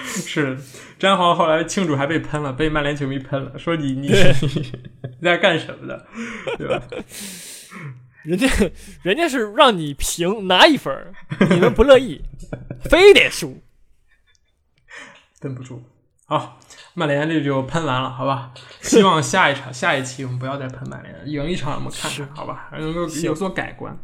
[0.04, 0.58] 是，
[0.98, 4.72] 詹皇后来庆祝还被喷了，被曼联球迷喷了，说你你对你
[5.22, 6.08] 在干什么的，
[6.58, 6.82] 对吧？
[8.24, 8.48] 人家
[9.02, 10.94] 人家是让你平拿一分，
[11.50, 12.22] 你们不乐意，
[12.90, 13.62] 非得输。
[15.40, 15.84] 蹲不住。
[16.26, 16.60] 好，
[16.94, 18.54] 曼联这就喷完了，好吧？
[18.82, 22.70] 希望下一场、下一期我们不要再喷曼联了，赢一场我们看看，好吧？
[22.74, 23.98] 能够有所改观。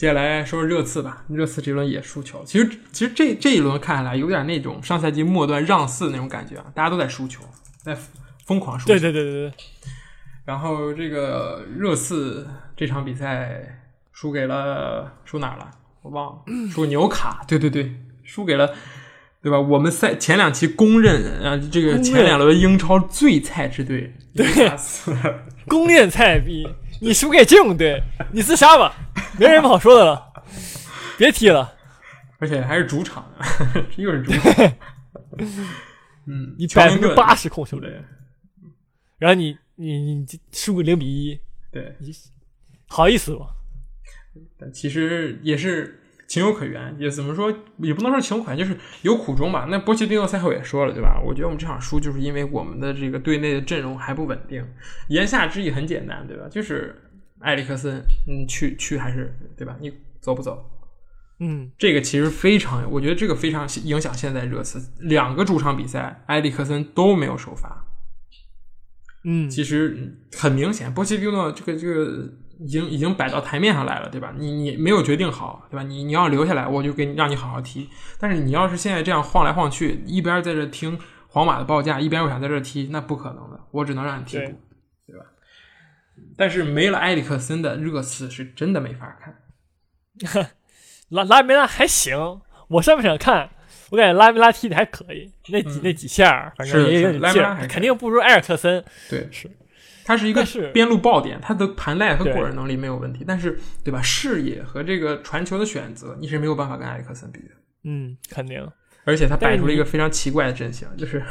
[0.00, 2.42] 接下来说说热刺吧，热刺这轮也输球。
[2.46, 7.42] 其实，其实这这一轮看下来，有点那种上赛季末段让四那种感觉啊，大家都在输球，
[7.82, 7.94] 在
[8.46, 8.94] 疯狂输球。
[8.94, 9.52] 对对对对对，
[10.46, 13.78] 然后这个热刺这场比赛
[14.10, 15.70] 输给了输哪儿了？
[16.00, 17.44] 我忘了，输纽卡。
[17.46, 17.92] 对对对，
[18.24, 18.72] 输给了，
[19.42, 19.60] 对吧？
[19.60, 25.14] 我们赛前两期公认啊，这个前两轮英超最菜之队纽卡斯。
[25.68, 26.66] 攻略菜逼，
[27.00, 28.94] 你输给这种队，你自杀吧，
[29.38, 30.32] 没什么好说的了，
[31.16, 31.74] 别踢了。
[32.38, 34.72] 而且还是主场的，又是主场。
[36.26, 38.02] 嗯，你百分之八十控球率，对
[39.18, 41.38] 然后你你你输个零比一，
[41.70, 41.96] 对，
[42.86, 43.46] 好意思吗？
[44.58, 45.99] 但其实也是
[46.30, 49.66] 情有可原，也怎么说，也不能说情有可原，就是有苦衷吧。
[49.68, 51.20] 那波切蒂诺赛后也说了，对吧？
[51.20, 54.64] 我觉得我们这场输就是因为我们的这个队内的阵容还不稳定。
[55.08, 56.46] 言下之意很简单，对吧？
[56.48, 56.94] 就是
[57.40, 59.76] 埃里克森，你，去去还是对吧？
[59.80, 60.70] 你走不走？
[61.40, 67.86] 嗯，这个其实非常，我觉得这个非常影响现在热刺两个主场比赛，埃里克森都没有首发。
[69.24, 72.30] 嗯，其实很明显，波切蒂诺这个这个
[72.62, 74.32] 已经已经摆到台面上来了，对吧？
[74.36, 75.82] 你你没有决定好，对吧？
[75.82, 77.88] 你你要留下来，我就给你让你好好踢。
[78.18, 84.60] 但是你要是现在这样晃来晃去，一边在这听皇马的报价，一边又想在这踢，那不可能的，我只能让你替补，
[85.06, 85.24] 对吧？
[86.36, 90.50] 但是没了埃里克森的热刺是真的没法看。
[91.08, 93.50] 拉拉梅拉还行，我上半场看，
[93.90, 98.84] 我感觉拉梅拉踢的还可以，那几、嗯那几下反正肯定不如埃尔克森。
[99.08, 99.50] 对，是，
[100.10, 104.02] 他是一个边路爆点，他的盘带和对过人能力没有问题，但是对吧？
[104.02, 107.50] 视野和这个传球的选择，你是没有办法跟埃里克森比的。
[107.84, 108.68] 嗯，肯定。
[109.04, 111.24] 而且他摆出了一个非常奇怪的阵型，就是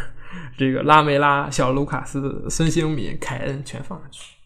[0.58, 4.38] 这个拉梅拉、小卢卡斯、孙兴敏、凯恩全放上去。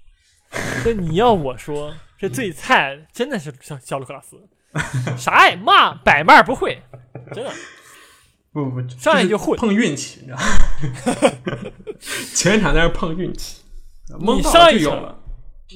[0.84, 4.42] 那你要我说，这最菜真的是小小卢卡斯，
[5.16, 6.82] 啥也骂摆骂不会，
[7.32, 7.52] 真的。
[8.52, 10.44] 不不不，上来就混碰运气，你知道吗？
[12.36, 13.63] 全场在那碰运气，
[14.20, 15.20] 蒙到上一场就有了。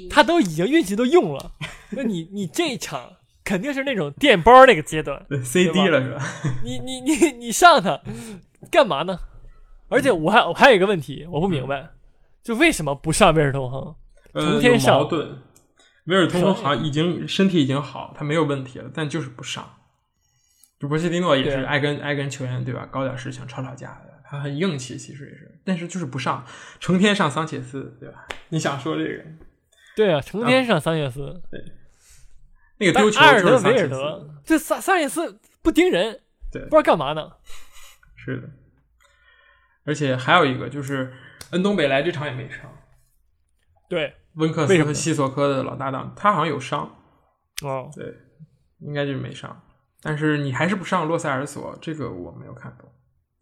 [0.10, 1.52] 他都已经运气都用了，
[1.92, 3.14] 那你你这一场
[3.44, 6.24] 肯定是那种电包那个阶段，对 CD 了是吧？
[6.64, 8.00] 你你你你上他
[8.70, 9.18] 干嘛呢？
[9.90, 11.90] 而且我还我还有一个问题，我不明白，
[12.44, 13.96] 就为什么不上威尔通亨？
[14.34, 15.42] 呃，成天矛盾。
[16.06, 19.68] 威尔通好像已经身体已经好，他没有问题了，但就是不上。
[20.80, 26.46] 就波切蒂诺也是爱跟爱跟球员对吧，搞点事情吵吵架的，他很硬气，其实也是，但是就是不上，
[26.80, 28.28] 成天上桑切斯对吧？
[28.50, 29.24] 你想说这个
[29.96, 31.60] 对啊，成天上桑切斯，对
[32.78, 37.32] 那个丢球就是桑切斯，这桑桑切斯不盯人，对不知道干嘛呢。
[38.16, 38.50] 是的。
[39.86, 41.14] 而且还有一个就是
[41.52, 42.70] 恩东北来这场也没上，
[43.88, 46.94] 对，温克为什么斯和西索科的老搭档，他好像有伤，
[47.64, 48.14] 哦，对，
[48.80, 49.64] 应该就是没上。
[50.02, 52.92] 但是你还是不上洛塞尔索，这个我没有看懂。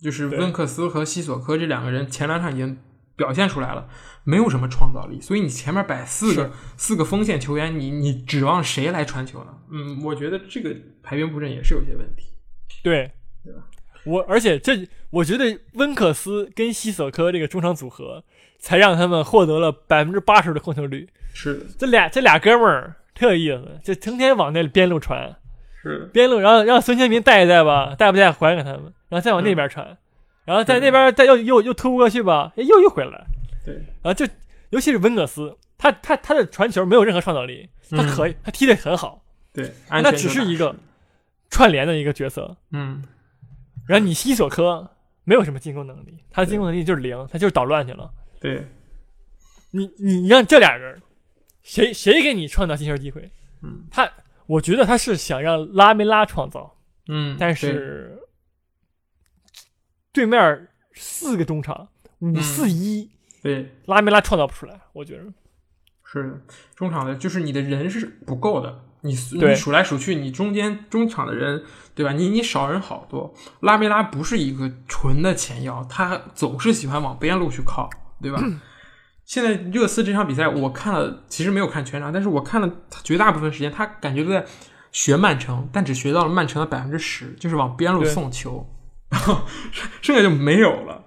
[0.01, 2.77] 就是温克斯和西索科这两个人前两场已经
[3.15, 3.87] 表现出来了，
[4.23, 9.53] 没有什么创造力，所以你前面摆四个四个锋线球员，你你指望谁来传球呢？
[9.71, 12.25] 嗯，我觉得这个排兵布阵也是有些问题。
[12.83, 13.09] 对
[13.43, 13.61] 对吧，
[14.05, 18.23] 我而且这我觉得温克斯跟西索科这个中场组合，
[18.59, 21.09] 才让他们获得了百分之八十的控球率。
[21.33, 25.35] 是的，这俩这俩哥们儿特有意思，就成天往那边路传，
[25.85, 29.95] 是，边路，然后让孙兴民带一带吧，带不带还给他们，然后再往那边传，
[30.43, 33.27] 然后在那边再又又又突不过去吧，哎又又回来，
[33.63, 34.25] 对，然后就
[34.71, 38.09] 尤其是温格斯，他他他的传球没有任何创造力，他嗯。
[38.09, 40.75] 可以，他踢得很好，对，安他全就打只是一个
[41.51, 42.57] 串联的一个角色。
[42.71, 43.03] 嗯，
[43.87, 44.89] 然后你西索科
[45.23, 48.11] 没有什么进攻能力，他的进攻能力就是零，他就是捣乱去了。
[48.41, 48.65] 对，
[49.69, 50.99] 你你你让这俩人，
[51.61, 53.29] 谁谁给你创造进球机会？
[53.61, 53.85] 嗯。
[53.91, 54.09] 他
[54.47, 56.77] 我觉得他是想让拉梅拉创造，
[57.07, 58.19] 嗯，但是
[60.13, 61.87] 对面四个中场
[62.19, 63.09] 五四一，
[63.41, 65.23] 对拉梅拉创造不出来，我觉得。
[66.03, 66.41] 是，
[66.75, 72.13] 中场的就是你的人是不够的，你对你数来数去，你中间中场的人，对吧？
[72.13, 73.33] 你你少人好多。
[73.61, 77.89] 拉梅拉不是一个纯的前腰，他总是喜欢往边路去靠，
[78.21, 78.39] 对吧？
[79.25, 84.45] 现在热刺这场比赛，我看了，其实没有看全场，但是我看了他绝大部分时间，他感觉都在
[84.91, 88.65] 学曼城，但只学到了曼城的百分之十，就是往边路送球，
[89.09, 89.41] 然后
[90.01, 91.01] 剩下就没有了。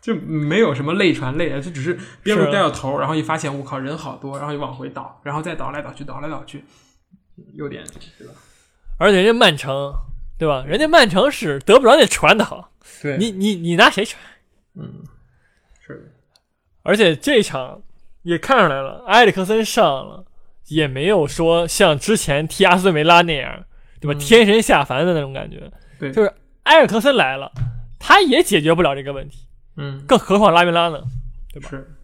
[0.00, 6.62] 就没有什么累传累的，就只是边路带到头，然后一发现我靠人好多，然后就往回倒，然后再倒来倒去，倒来倒去，
[7.54, 7.82] 有点
[8.18, 8.34] 对吧？
[8.98, 9.94] 而且人家曼城，
[10.38, 10.62] 对吧？
[10.68, 14.22] 人家曼城是得不着那传的好，对你你你拿谁传？
[14.74, 15.02] 嗯，
[16.84, 17.82] 而且这一场
[18.22, 20.24] 也看出来了，埃里克森上了，
[20.68, 23.64] 也没有说像之前踢阿斯顿维拉那样，
[24.00, 24.16] 对吧？
[24.16, 25.72] 嗯天神下凡的那种感觉。
[25.98, 26.32] 对就是
[26.64, 27.50] 埃里克森来了，
[27.98, 31.00] 他也解决不了这个问题，嗯，更何况拉梅拉呢？
[31.52, 31.96] 对吧是，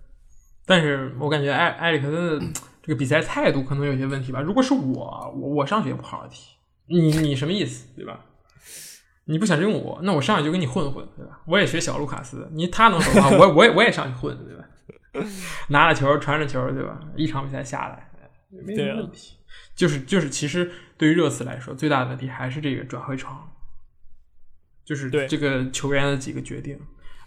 [0.65, 2.47] 但是我感觉埃埃里克森的
[2.83, 4.41] 这个比赛态度可能有些问题吧。
[4.41, 6.57] 如果是我，我我上去也不好好踢，
[6.87, 8.21] 你你什么意思，对吧？
[9.27, 11.41] 你不想用我，那我上去就跟你混混，对吧？
[11.47, 14.65] 我也学小卢卡斯，你他能说话，我我也我也上去混，对吧？
[15.69, 17.01] 拿着球传着球，对吧？
[17.17, 18.09] 一场比赛下来，
[18.51, 19.37] 没问题。
[19.75, 23.51] 就是就是，其实对于热刺来说，最大的问题还是这个转会窗，
[24.85, 26.79] 就是对这个球员的几个决定。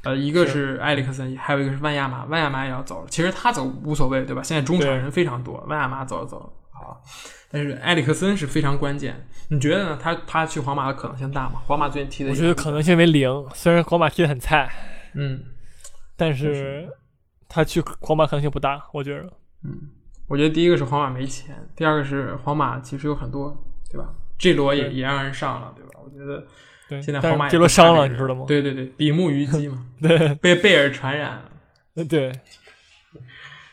[0.04, 3.08] 呃，一个是埃里克森，还有一个是万亚马，万亚马也要走了。
[3.10, 4.44] 其实他走无所谓，对吧？
[4.44, 7.02] 现在中场人非常多，万亚马走了走了，好。
[7.50, 10.00] 但是埃里克森是非常关键，你觉得呢？
[10.02, 11.62] 他他去皇马的可能性大吗？
[11.66, 13.30] 皇马最近踢的，我觉得可能性为零。
[13.54, 14.70] 虽然皇马踢的很菜，
[15.14, 15.42] 嗯
[16.18, 16.90] 但是
[17.54, 19.32] 他去皇马可能性不大，我觉得。
[19.64, 19.80] 嗯，
[20.28, 24.12] 我觉得第一个是皇马没钱，第二个是皇马其实有很多，对吧？
[24.40, 26.00] 这罗也也让人上了，对吧？
[26.04, 26.48] 我觉得
[26.90, 28.46] 对，现在皇马也这罗伤了，你知道吗？
[28.48, 32.04] 对对对，比目鱼肌嘛， 对被贝尔传染了。
[32.06, 32.32] 对，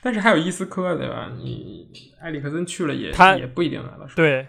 [0.03, 1.33] 但是还有伊斯科，对吧？
[1.39, 1.89] 你
[2.21, 4.07] 埃里克森去了也他也不一定来了。
[4.15, 4.47] 对，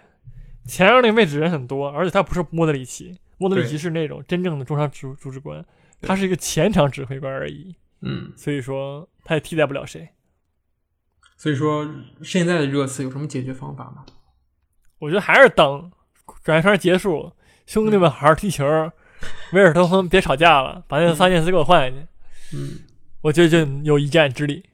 [0.66, 5.64] 前面那个位置人很多，而且他不是莫德里奇，莫德里奇是那种真正的中场主主指官，
[6.02, 10.08] 他是一个前场指挥官而已，嗯，所以说他也替代不了谁。
[11.36, 11.88] 所以说
[12.22, 14.04] 现在的热刺有什么解决方法吗？
[14.98, 15.90] 我觉得还是等
[16.44, 17.32] 转会窗结束，
[17.66, 18.64] 兄弟们好好踢球，
[19.52, 22.06] 维尔特亨别吵架了，把那个萨切斯给我换下去，
[22.56, 22.80] 嗯，
[23.22, 24.64] 我觉得就有一战之力。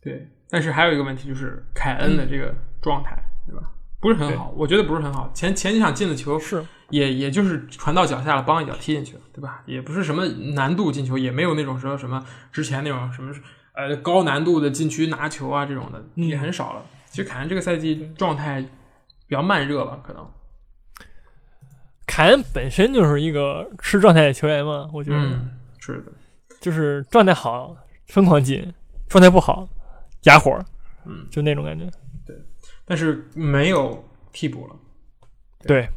[0.00, 0.28] 对。
[0.54, 3.72] 但是还有一个问题就是凯恩的这个状态，对吧？
[4.02, 5.30] 不是很好，我觉得不是很好。
[5.32, 9.62] 前前几场进的球是，也也就是传到脚下了，帮一脚踢进去了，对吧？
[9.64, 13.32] 也不是什么难度进球，也没有那种说什么之前那种什么
[13.74, 16.84] 呃高难度的禁区拿球啊这种的嗯也很少了。
[17.08, 18.60] 其实凯恩这个赛季状态
[19.28, 20.28] 比较慢热吧，可能。
[22.04, 25.48] 凯恩本身就是一个吃状态的球员嘛，我觉得、嗯，
[25.78, 26.12] 是的，
[26.60, 27.76] 就是状态好
[28.08, 28.74] 疯狂进，
[29.08, 29.68] 状态不好
[30.24, 30.58] 哑火，
[31.06, 31.88] 嗯，就那种感觉。
[32.84, 34.76] 但是没有替补了。
[35.66, 35.88] 对，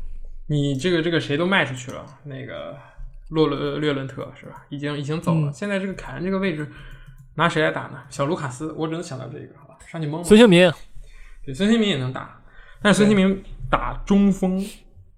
[0.48, 2.78] 你这个这个谁都卖出去了，那个
[3.30, 4.64] 洛伦略伦特是吧？
[4.70, 5.50] 已经已经走了。
[5.50, 6.70] 嗯现在这个凯恩这个位置
[7.36, 8.04] 拿谁来打呢？
[8.10, 9.78] 小卢卡斯，我只能想到这个，好吧？
[9.88, 10.24] 上去蒙蒙。
[10.24, 10.72] 孙兴民
[11.44, 12.42] 对，孙兴民也能打，
[12.82, 14.64] 但是孙兴民打中锋，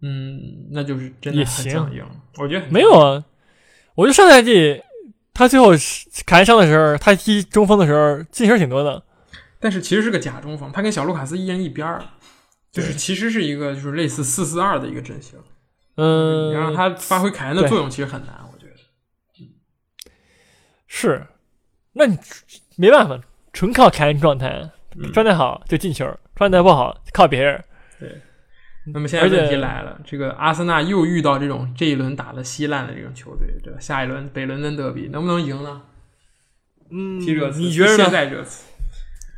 [0.02, 2.06] 嗯，那就是真的很也行僵硬。
[2.38, 3.24] 我觉得没有啊，
[3.96, 4.82] 我觉得上赛季
[5.34, 9.04] 他最后是凯恩上的时候，他踢中锋的时候进球挺多的。
[9.60, 12.04] 但是其实是个假中锋，他跟小卢卡斯一人一边儿，
[12.72, 15.40] 就是其实是一个就是类似四四二的一个阵型。
[15.96, 18.74] 嗯，你让他发挥凯恩的作用，其实很难，我觉得。
[20.86, 21.26] 是，
[21.94, 22.18] 那你
[22.76, 23.20] 没办法，
[23.52, 26.06] 纯靠凯恩状态，嗯状态好就进球，
[26.36, 27.64] 状态不好靠别人。
[28.00, 28.22] 对
[28.94, 33.80] 那么现在问题来了，这个阿森纳又遇到这种这一轮打的稀烂的这种球队，对吧？
[33.80, 35.82] 下一轮北伦敦德比能不能赢呢？
[36.90, 38.10] 嗯踢热刺，你觉得现呢？
[38.12, 38.67] 在热刺，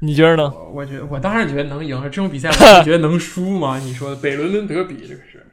[0.02, 0.43] 你觉得呢？
[0.50, 3.78] 我我觉得我当然觉得能赢，这种比赛 我觉得能输吗？
[3.80, 5.45] 你说的北伦敦德比这个是，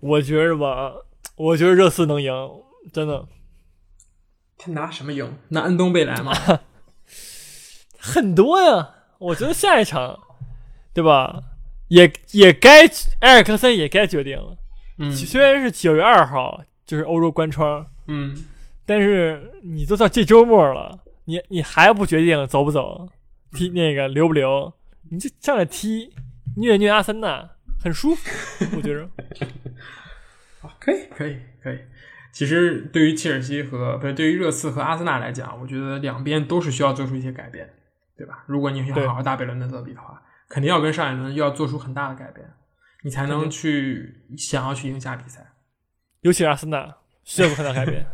[0.00, 0.92] 我觉着吧，
[1.36, 2.32] 我觉得热刺能赢，
[2.92, 3.26] 真的
[4.58, 5.38] 他拿什么赢？
[5.48, 6.32] 拿恩东贝莱吗？
[7.98, 8.90] 很多呀。
[9.18, 10.18] 我觉得下一场，
[10.92, 11.40] 对吧？
[11.88, 12.86] 也也该
[13.20, 14.56] 埃尔克森也该决定了。
[14.98, 18.34] 嗯虽然是九月二号，就是欧洲关窗，嗯，
[18.84, 23.08] 但是你都到这周末了，你你还不决定走不走，
[23.54, 24.74] 踢那个留不留，
[25.10, 26.12] 你就上来踢
[26.56, 27.50] 虐虐阿森纳，
[27.82, 29.08] 很舒服，我觉着。
[30.62, 31.78] 啊可以可以可以。
[32.32, 37.72] 其实对于切尔西和不是对于热刺和阿森纳来讲，我觉得两边都是需要做出一些改变，
[38.16, 38.44] 对吧？
[38.48, 42.44] 如果你对想好好打北伦敦德比的话，肯定要跟上一轮要做出很大的改变，
[43.04, 45.52] 你才能去想要去赢下比赛。
[46.22, 48.06] 尤其是阿森纳需要做很大改变。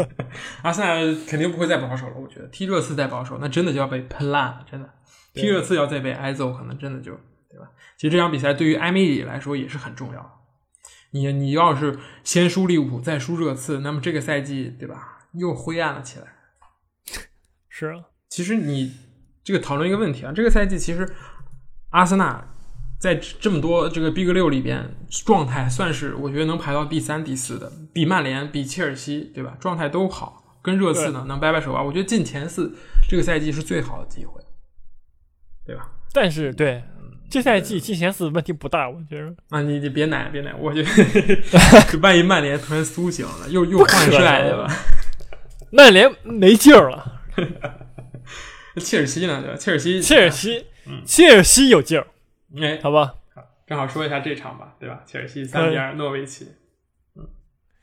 [0.62, 0.94] 阿森纳
[1.26, 4.88] 肯定不会再保守了，我觉得踢热刺再保守，那真的就要被喷烂了，真的。
[5.32, 7.12] 踢热刺要再被挨揍，可能真的就
[7.48, 7.70] 对吧？
[7.96, 10.30] 其实这场比赛对于埃梅里来说也是很重要的。
[11.12, 16.26] 你你要是先输利物浦，再输热刺，那么这个赛季对吧，又灰暗了起来。
[17.68, 18.92] 是啊，其实你
[19.42, 21.08] 这个讨论一个问题啊，这个赛季其实
[21.90, 22.49] 阿森纳
[23.00, 24.94] 在这么多这个 Big 六里边，
[25.24, 29.56] 状态算是我觉得能排到第三、第四的，比曼联、比切尔西，对吧？
[29.58, 31.82] 状态都好，跟热刺呢能掰掰手腕。
[31.84, 32.76] 我觉得进前四
[33.08, 34.38] 这个赛季是最好的机会，
[35.64, 35.90] 对吧？
[36.12, 36.82] 但是对
[37.30, 44.76] 这赛季进前四问题不大，我觉得啊，你你别奶别奶，我觉得 万一曼联突然苏醒了，又又换帅，能对吧？
[45.70, 47.22] 曼联没劲儿了，
[48.76, 49.56] 切尔西呢，对吧？
[49.56, 50.66] 切尔西，切尔西，
[51.06, 52.06] 切尔西有劲儿，
[52.60, 53.14] 哎，好吧？
[53.66, 55.00] 正好说一下这场吧，对吧？
[55.06, 56.48] 切尔西三比二诺维奇，
[57.16, 57.24] 嗯。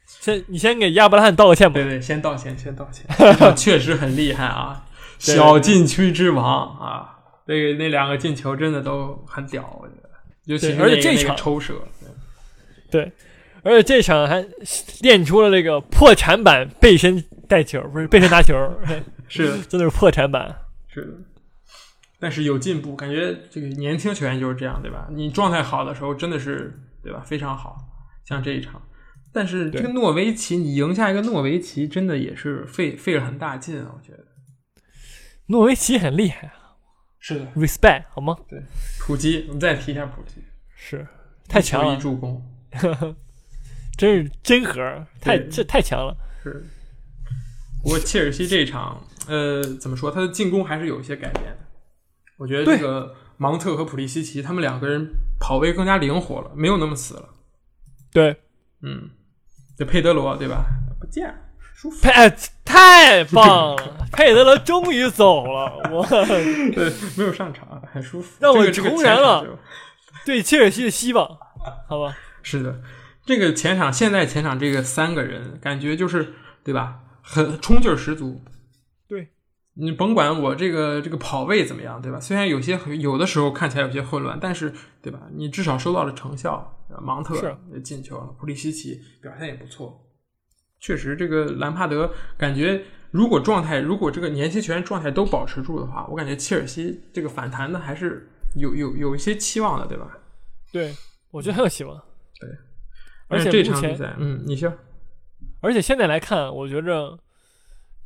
[0.05, 1.75] 先你先给亚伯拉罕道个歉吧。
[1.75, 1.83] 对。
[1.83, 3.05] 对，先道歉，先道歉，
[3.55, 4.85] 确实很厉害啊，
[5.17, 10.09] 小禁区之王啊，那个那两个进球真的都很屌，我觉得，
[10.45, 11.73] 尤其是这场抽射，
[12.91, 13.11] 对，
[13.63, 14.45] 而且这场还
[15.01, 18.53] 练出了这个破产版背身带球，不是背身拿球，
[19.29, 20.53] 是的，真的是破产版。
[20.89, 21.13] 是的。
[22.19, 25.07] 但是有进步，感觉这个年轻球员就是这样，对吧？
[25.11, 27.21] 你状态好的时候，真的是对吧？
[27.25, 27.77] 非常好，
[28.25, 28.81] 像这一场。
[29.31, 33.91] 但是这个诺维奇，你赢下一个诺维奇，真的也是费费了很大劲啊！
[33.95, 34.25] 我觉得
[35.47, 36.53] 诺维奇很厉害啊
[37.19, 37.45] 是的。
[37.55, 38.35] ，respect 好吗？
[38.49, 38.59] 对
[38.99, 40.41] 普基，我们再提一下普基，
[40.75, 41.05] 是
[41.47, 42.43] 太强了一了，助攻，
[43.95, 46.17] 真是真核，太这太强了。
[46.41, 46.65] 是。
[47.83, 50.09] 不过切尔西这一场，呃，怎么说？
[50.09, 51.66] 他的进攻还是有一些改变的。
[52.37, 55.09] 我觉得这个芒特和普利西奇他们两个人
[55.39, 57.29] 跑位更加灵活了，没有那么死了。
[58.11, 58.37] 对，
[58.81, 59.09] 嗯，
[59.77, 60.65] 这佩德罗对吧？
[60.99, 61.35] 不见了，
[61.75, 62.07] 舒服。
[62.63, 66.05] 太棒了， 佩德罗终于走了，我
[66.73, 68.35] 对，没有上场，很舒服。
[68.39, 69.45] 让我重燃了
[70.25, 71.25] 对切尔西的希望，
[71.87, 72.17] 好吧？
[72.43, 72.81] 是的，
[73.25, 76.33] 这个前场现在前场这个三个人，感觉就是
[76.63, 76.99] 对吧？
[77.21, 78.41] 很冲劲儿十足。
[79.77, 82.19] 对，你甭管我这个这个跑位怎么样，对吧？
[82.19, 85.21] 虽然有些有的时候看起来有些混乱，但是对吧？
[85.33, 86.73] 你至少收到了成效。
[87.01, 87.35] 芒特
[87.73, 90.07] 也进球了，普利西奇表现也不错。
[90.79, 100.17] 确实，这个兰帕德感觉，如果状态，如果这个年轻球员状态都保持住的话，我感觉切尔西这个反弹的还是有有有一些期望的，对吧？
[100.71, 100.95] 对，
[101.29, 101.93] 我觉得很有希望。
[102.39, 102.49] 对，
[103.27, 104.73] 而且这场比赛，嗯，你说，
[105.59, 107.19] 而且现在来看，我觉着，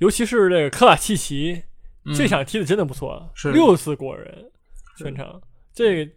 [0.02, 1.64] 尤其是这个科瓦契奇，
[2.06, 2.14] 嗯。
[2.14, 3.52] 这场踢的真的不错，是。
[3.52, 4.52] 六次过人，
[4.97, 5.39] 全场。
[5.74, 6.12] 这个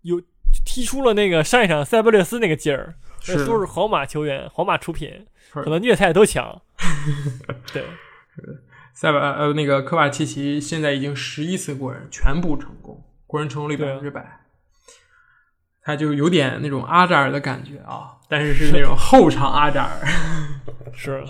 [0.00, 0.20] 有
[0.64, 3.44] 踢出了那个上一场塞布列斯那个劲儿，是。
[3.44, 6.62] 都是皇马球员，皇马出品，可能虐菜都强。
[7.74, 7.84] 对，
[8.94, 14.40] 塞巴呃那个科瓦契奇现在已经十一次过人，全部成功，过人成功率百分之百。
[15.82, 20.08] 他就有点那种阿扎尔的感觉啊，但是是 那种后场阿扎尔。
[20.96, 21.22] 是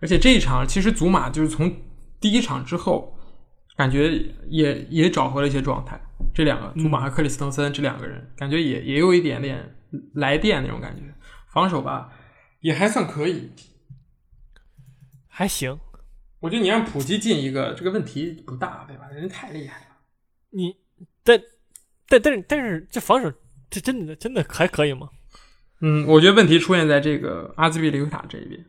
[0.00, 1.74] 而且这一场其实祖马就是从
[2.20, 3.16] 第一场之后，
[3.76, 4.12] 感觉
[4.48, 6.00] 也也找回了一些状态。
[6.34, 9.76] 这两个祖马和克里斯滕森这两个人，感觉也也有一点点
[10.14, 11.02] 来电那种感觉。
[11.52, 12.12] 防守吧
[12.60, 13.50] 也还算可以，
[15.28, 15.78] 还行。
[16.40, 19.08] 我觉得你让普基进一个，这个问题不大，对吧？
[19.08, 19.86] 人太厉害了。
[20.50, 20.76] 你
[21.22, 21.40] 但
[22.08, 23.32] 但但是但是这防守
[23.70, 25.08] 这真的真的还可以吗？
[25.80, 28.64] 嗯，我觉得问题出现在这个阿兹比利奎塔这一边。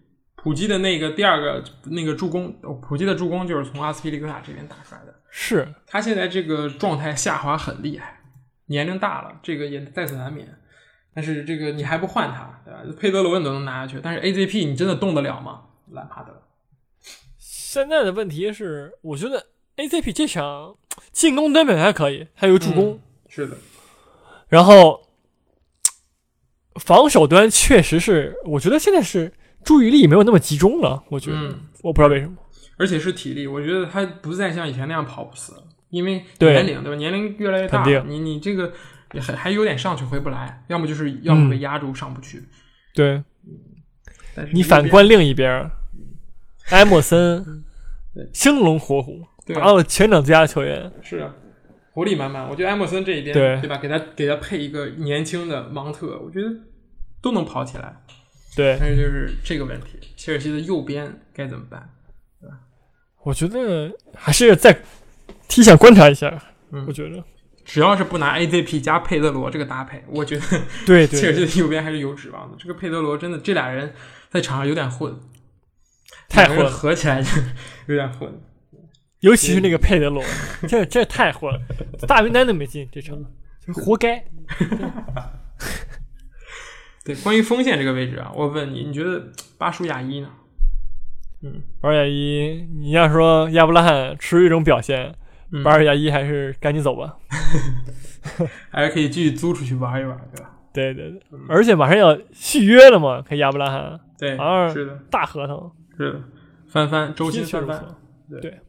[0.45, 5.11] 普基的那个第二个那个助攻，哦普基的助攻就是从阿斯皮利奎塔这边打出来的。
[5.31, 8.21] 是他现在这个状态下滑很厉害，
[8.67, 10.47] 年龄大了，这个也在所难免。
[11.15, 12.79] 但是这个你还不换他，对吧？
[12.99, 15.63] 佩德罗你都能拿下去，但是 AZP 你真的动得了吗？
[15.93, 16.43] 兰帕德，
[17.39, 20.77] 现在的问题是，我觉得 AZP 这场
[21.11, 23.57] 进攻端表现还可以，还有助攻，是的，
[24.47, 25.07] 然后
[26.75, 29.33] 防守端确实是，我觉得现在是
[29.65, 31.03] 注意力没有那么集中了。
[31.09, 32.33] 我觉得，嗯，我不知道为什么。
[32.77, 36.95] 而且是体力，我觉得他不再像以前那样跑不死了，因为年龄对吧？
[36.97, 38.71] 年龄越来越大你你这个
[39.21, 42.43] 还还有点上去回不来，要么就是要么被压住上不去。
[42.93, 43.23] 对
[44.35, 45.69] 但是你反观另一边，
[46.71, 47.63] 埃莫森
[48.13, 50.91] 对生龙活虎，拿到全场最佳球员。
[51.01, 51.33] 是啊，
[51.93, 52.45] 活力满满。
[52.49, 53.77] 我觉得埃默森这一边对吧？
[53.77, 56.49] 给他给他配一个年轻的芒特，我觉得
[57.21, 57.95] 都能跑起来。
[58.55, 61.89] 对，但是就是这个问题，切尔西的右边该怎么办？
[63.23, 64.77] 我觉得还是再
[65.47, 66.29] 提前观察一下。
[66.71, 67.23] 嗯我觉得，
[67.63, 72.57] 只要是不拿 AZP 加佩德罗这个搭配，我觉得对切尔，西的右边还是有指望的。
[72.59, 73.93] 这个佩德罗真的，这俩人
[74.29, 75.19] 在场上有点混，
[76.29, 77.29] 太混了，合起来就
[77.87, 78.31] 有点混。
[79.21, 80.23] 尤其是那个佩德罗，
[80.67, 81.59] 这这太混了，
[82.07, 83.17] 大名单都没进这场，
[83.73, 84.23] 活该。
[87.05, 90.29] 对，关于锋线这个位置啊，我问你，你觉得巴舒亚伊呢？
[91.43, 91.61] 嗯。
[91.79, 95.15] 巴尔亚伊，你要说亚布拉罕持续一种表现，
[95.51, 95.63] 嗯。
[95.63, 97.15] 巴尔亚伊还是赶紧走吧。
[98.71, 100.51] 还是可以继续租出去玩一玩，对吧？
[100.73, 106.21] 对对对，而且马上要续约了嘛，跟亚布拉罕对，好像是的，大合同，是的，
[106.67, 107.77] 翻番周薪踢得确翻番。
[107.77, 107.95] 实错，
[108.31, 108.41] 对。
[108.41, 108.59] 对。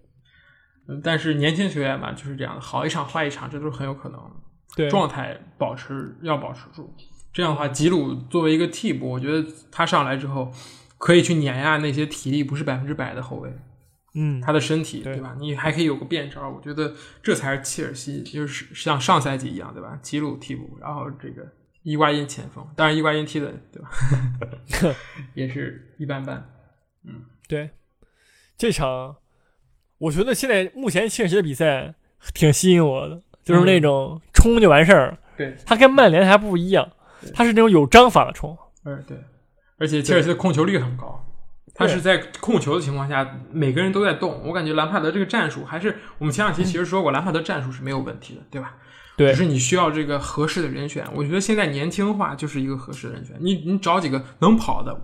[0.89, 4.31] 嗯，但是年轻球员嘛，就是这样的，好一场坏一场，这都是很有可能的。
[4.77, 6.95] 对，状态保持要保持住。
[7.37, 10.51] 这样的话，吉鲁作为一个替补，我觉得他上来之后
[10.97, 13.53] 可以去碾压那些体力不是百分之百的后卫，
[14.15, 15.37] 嗯，他的身体对对吧？
[15.39, 19.99] 你还可以有个变招，我觉得这才是切尔西，就是像上赛季一样，对吧？
[20.01, 21.47] 吉鲁替补，然后这个
[21.83, 24.97] 伊瓜因前锋，当然伊瓜因踢的对吧，
[25.37, 26.43] 也是一般般。
[27.05, 27.69] 嗯对，
[28.57, 29.15] 这场
[29.99, 31.95] 我觉得现在目前切尔西的比赛
[32.33, 35.19] 挺吸引我的，就是那种冲就完事儿。
[35.37, 36.96] 对，他跟曼联还不一样对，
[37.35, 38.57] 他是那种有章法的冲。
[38.85, 39.17] 嗯，对，
[39.79, 41.25] 而且切尔西的控球率很高，
[41.75, 44.43] 他是在控球的情况下，每个人都在动。
[44.47, 48.77] 我感觉兰帕德这个战术还是我们前两期其实说过，兰帕德战术是没有问题的，对吧？
[49.17, 51.07] 对只是你需要这个合适的人选。
[51.15, 54.95] 我觉得现在年轻化就是一个合适的人选，你你找几个能跑的，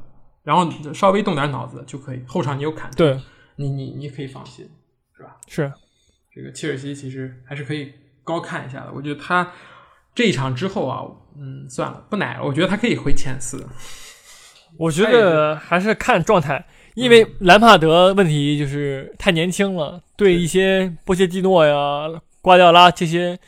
[0.44, 2.22] 然后稍微动点脑子就可以。
[2.26, 3.20] 后场你有坎特，对，
[3.56, 4.68] 你你你可以放心。
[5.46, 5.72] 是
[6.34, 7.92] 这个切尔西其实还是可以
[8.22, 8.92] 高看一下的。
[8.92, 9.50] 我觉得他
[10.14, 11.02] 这一场之后啊，
[11.38, 12.44] 嗯，算了，不奶了。
[12.44, 13.66] 我觉得他可以回前四。
[14.78, 22.08] 我觉得还是看状态，因为兰帕德问题就是太年轻了，对一些波切蒂诺呀、
[22.40, 23.38] 瓜迪奥拉这些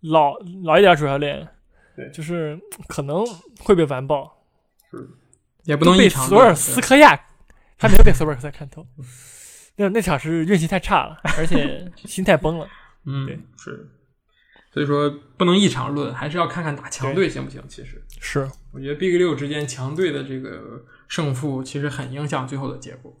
[0.00, 0.34] 老
[0.64, 1.48] 老一点主教练，
[1.96, 3.24] 对就是可能
[3.58, 4.38] 会被完爆。
[5.64, 7.18] 也不能被一场索尔斯克亚，
[7.78, 8.84] 还没有被索尔斯克亚看透。
[9.76, 12.66] 那那场是运气太差了，而且心态崩了。
[13.06, 13.88] 嗯对，是，
[14.72, 17.62] 所以说不能一场论，还是要看看打强队行不行。
[17.68, 23.14] 其实，是，我觉得 Big 六之间强队的这个胜负，其实很影响最后的结果。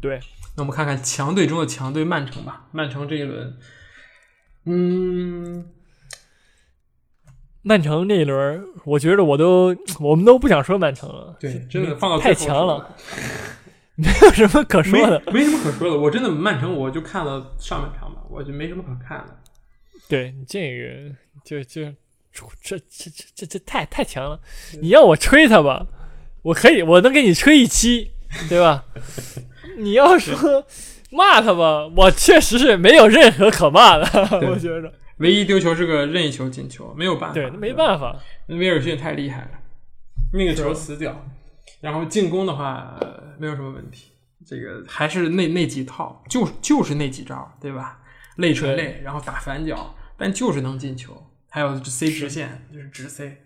[0.00, 0.18] 对，
[0.56, 2.66] 那我们看看强队中的强队曼城吧。
[2.72, 3.56] 曼城这一轮，
[4.66, 5.64] 嗯，
[7.62, 12.96] 曼城这一轮，我觉得我都我们都不想说曼城了，对，真的放到太强了，
[13.94, 15.22] 没有什么可说，说的。
[15.26, 15.96] 没没什么可说的。
[15.96, 19.39] 我真的曼城，我就看了上半场吧，我就没什么可看的。
[20.10, 21.82] 对你这个就就
[22.60, 24.40] 这这这这这太太强了。
[24.82, 25.86] 你要我吹他吧，
[26.42, 28.10] 我可以，我能给你吹一期，
[28.48, 28.84] 对吧？
[29.78, 30.66] 你要说
[31.10, 34.06] 骂他吧，我确实是没有任何可骂的，
[34.48, 34.92] 我觉着。
[35.18, 37.72] 唯一丢球是个任意球进球，没有办法，对，没。
[37.72, 38.18] 办法。
[38.48, 39.50] 威尔逊太厉害了，
[40.32, 41.24] 那个球死角，
[41.80, 44.12] 然后进攻的话、呃没有什么问题，
[44.46, 47.98] 这个还是那那几套，就是就是那几招，对吧？
[48.36, 53.38] 内锤内，然后打反脚，但就是能进球，还有 C 直线就是直 C，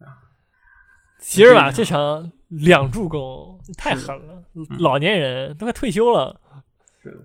[0.00, 0.28] 啊，
[1.18, 4.44] 席尔瓦这场两助攻太狠了，
[4.78, 6.38] 老年人都快退休了，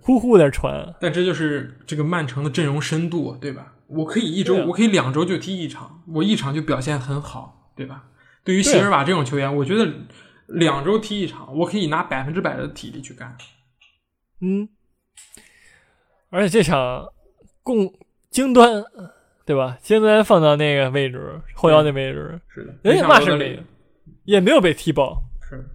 [0.01, 0.95] 呼呼在传。
[1.01, 3.73] 但这就是这个曼城的阵容深度，对吧？
[3.87, 8.05] 我可以一周，我可以两周就踢一场，我一场就表现很好，对吧？
[8.45, 9.93] 对于席尔瓦这种球员，我觉得
[10.47, 13.37] 两周踢一场，我可以拿百分之百的体力去干。
[14.39, 14.69] 嗯，
[16.29, 17.05] 而且这场
[17.61, 17.93] 攻
[18.35, 18.83] 京端，
[19.45, 19.77] 对吧？
[19.81, 23.61] 京端放到那个位置，后腰那位置，是的，人家骂是没有，
[24.25, 25.23] 也没有被踢爆。
[25.47, 25.65] 是，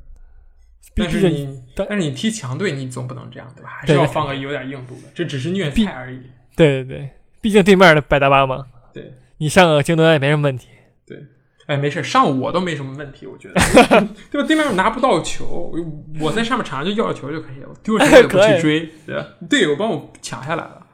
[0.94, 3.70] 但是你但但是你踢强队，你总不能这样对吧？
[3.80, 6.20] 还是要放个有点硬度的，这只是虐菜而已。
[6.54, 10.68] 对对对，毕竟对面的百大巴嘛，对你上个京端也没什么问题。
[11.06, 11.16] 对，
[11.64, 13.54] 哎，没事，上我都没什么问题，我觉得，
[14.30, 14.46] 对吧？
[14.46, 15.74] 对面拿不到球，
[16.20, 19.26] 我在上面场上就要球就可以了，丢了球我 也不去追，对吧？
[19.48, 20.86] 队友帮我抢下来了，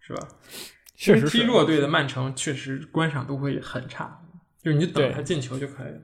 [0.00, 0.26] 是吧？
[1.00, 4.20] 确实，踢弱队的曼城确实观赏度会很差，
[4.62, 6.00] 就是你就等对他进球就可以了。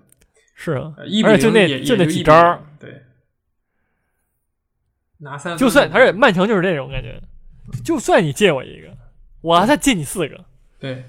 [0.54, 3.02] 是啊呃，一且就那零也就那几招儿，对，
[5.18, 7.20] 拿三分就算而且曼城就是这种感觉，
[7.84, 8.88] 就算你借我一个，
[9.42, 10.42] 我再借你四个，
[10.78, 11.04] 对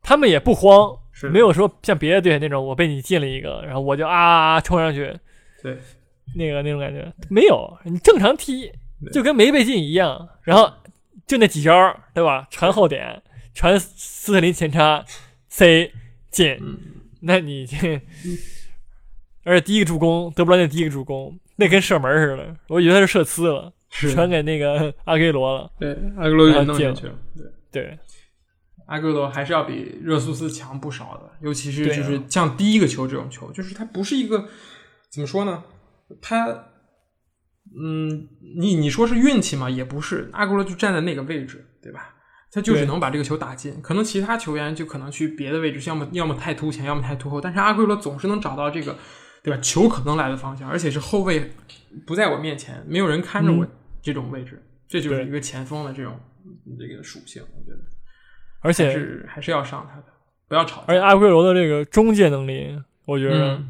[0.00, 5.14] 他们也不慌，是没有说像别的队那种我被你进了一个，然后我就啊啊啊冲上去，
[5.62, 5.78] 对
[6.34, 8.72] 那个那种感觉没有，你正常踢
[9.12, 10.72] 就跟没被进一样，然后
[11.26, 12.46] 就那几招儿对吧？
[12.50, 13.22] 传后点，
[13.56, 15.02] 传斯特林前插
[15.48, 15.90] ，C
[16.30, 16.78] 进，嗯，
[17.22, 18.00] 那你这，
[19.44, 27.18] 而且第一个助攻德布劳内第一个助攻，那跟射门似的，我以为他是射呲了，是传给那个阿圭罗了，对阿圭罗也弄进去了，
[27.72, 27.82] 对。
[27.82, 27.98] 对
[28.88, 34.46] 阿圭罗还是要比热苏斯强不少的，尤其是就是像第一个球这种球，就是他不是一个
[35.10, 35.64] 怎么说呢？
[36.20, 36.46] 他，
[37.76, 38.28] 嗯，
[38.60, 42.15] 你你说是运气嘛，也不是，阿圭罗就站在那个位置，对吧？
[42.56, 48.96] 他就只能把这个球打进，可能其他球员就可能去别的位置，要么要么太突前，要么太突后，但是阿圭罗总是能找到这个，
[49.42, 49.60] 对吧？
[49.60, 51.52] 球可能来的方向，而且是后卫
[52.06, 56.18] 不在我面前，没有人看着我嗯这种位置，这就是一个前锋的这种
[56.78, 57.84] 这个属性，我觉得。
[58.60, 60.06] 而且是还是要上他的。
[60.48, 60.82] 不要吵。
[60.86, 63.68] 而且阿圭罗的这个终结能力，我觉得嗯，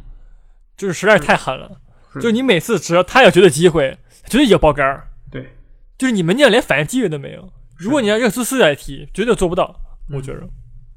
[0.77, 1.81] 就是实在是太狠了。
[2.13, 5.09] 是就你每次只要他有绝对机会，绝对要爆杆儿。
[5.29, 5.57] 对，
[5.99, 7.53] 就是你门将连反应机会都没有。
[7.79, 9.81] 如果你让热苏斯来踢，绝对做不到。
[10.09, 10.49] 嗯我觉着，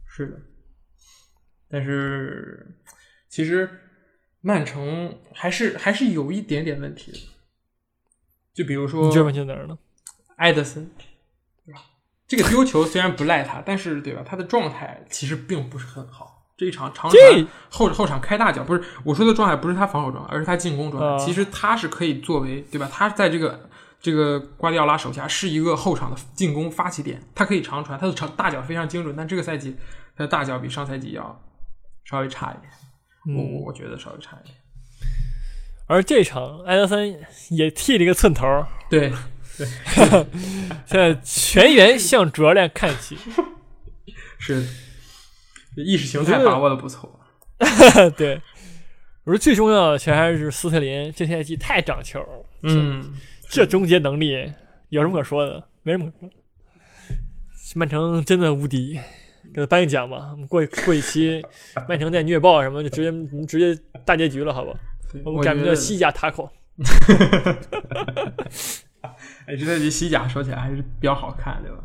[0.05, 0.37] 是的，
[1.67, 2.77] 但是
[3.27, 3.67] 其实
[4.41, 7.17] 曼城还是还是有一点点问题的，
[8.53, 9.75] 就比如说你觉得问题在哪儿呢？
[10.37, 10.91] 埃德森，
[11.65, 11.81] 对吧？
[12.27, 14.23] 这个丢球虽然不赖他，但是对吧？
[14.23, 16.51] 他的状态其实并不是很好。
[16.55, 21.23] 这一场长这传后后场开大脚，不是我说的状态，不是他防守状态，而是他进攻状态。
[21.23, 22.87] 啊其实他是可以作为对吧？
[22.91, 23.67] 他在这个
[24.01, 29.15] 这个瓜迪奥拉手下是一个后场的进攻发起点，他可以长传，他的长大脚非常精准。
[29.15, 29.75] 但这个赛季
[30.15, 31.41] 他的大脚比上赛季要
[32.05, 32.71] 稍微差一点，
[33.37, 34.55] 我我嗯，我觉得稍微差一点。
[35.87, 37.19] 而这场埃德森
[37.49, 38.45] 也剃了一个寸头
[38.89, 39.11] 对，
[39.57, 39.67] 对，
[40.85, 43.17] 现在全员向主教练看齐。
[44.37, 44.65] 是
[45.75, 47.19] 意识形态把握的不错。
[48.15, 48.41] 对，
[49.25, 52.23] 我说最重要的其实还是斯特林这赛季太长球，
[52.63, 53.13] 嗯，
[53.49, 54.53] 这终结能力
[54.89, 55.67] 有什么可说的？
[55.83, 56.29] 没什么可说。
[57.75, 58.99] 曼城真的无敌，
[59.53, 60.29] 给他颁个奖吧。
[60.31, 61.43] 我们过过一期
[61.89, 63.11] 曼城再虐爆什么，就直接
[63.45, 64.73] 直接大结局了，好吧？
[65.11, 66.49] 对我们改名叫西甲塔口。
[69.45, 71.83] 哎，这赛季西甲说起来还是比较好看，对吧？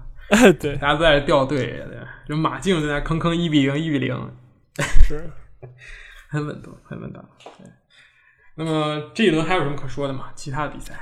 [0.60, 2.08] 对，大家都在这掉队，对吧？
[2.28, 4.14] 就马竞在那坑坑一比零，一比零，
[5.06, 5.30] 是。
[6.28, 7.24] 很稳当，很稳当。
[7.58, 7.66] 对。
[8.56, 10.30] 那么这一轮还有什么可说的吗？
[10.34, 10.94] 其他的比赛？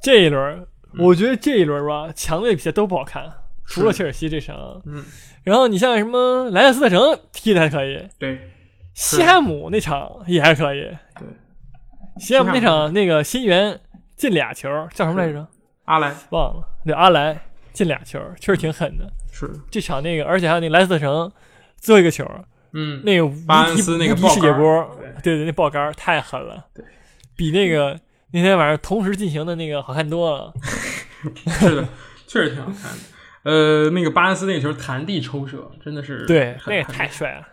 [0.00, 0.66] 这一轮，
[0.98, 3.32] 我觉得这一轮吧，强队比赛都不好看，
[3.66, 4.80] 除了切尔西这场。
[4.86, 5.04] 嗯，
[5.42, 8.50] 然后你像什么莱斯特城踢的还可以，对
[8.94, 10.82] 西汉姆那场也还可以。
[11.18, 11.28] 对，
[12.18, 13.78] 西汉姆那场那个新援
[14.16, 15.46] 进俩球，叫什么来着？
[15.84, 16.66] 阿莱忘了。
[16.84, 17.38] 对，阿莱
[17.72, 19.10] 进俩球，确实挺狠的。
[19.30, 21.30] 是，这场那个，而且还有那莱斯特城
[21.76, 22.24] 最后一个球，
[22.72, 26.84] 嗯，那个巴恩斯那个爆杆波，对对对，那爆杆太狠了，对，
[27.36, 28.00] 比那个
[28.32, 30.52] 那天晚上同时进行的那个好看多了。
[31.60, 31.88] 是的，
[32.26, 32.98] 确实挺好看的。
[33.44, 37.46] 呃，那个巴恩斯那个球弹地抽射，真的是对，那太帅了。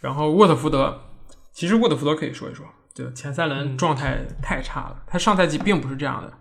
[0.00, 1.02] 然后沃特福德，
[1.52, 5.02] 其实沃特福德可以说一说，对，前三轮嗯状态太差了。
[5.06, 6.32] 他上赛季并不是这样的，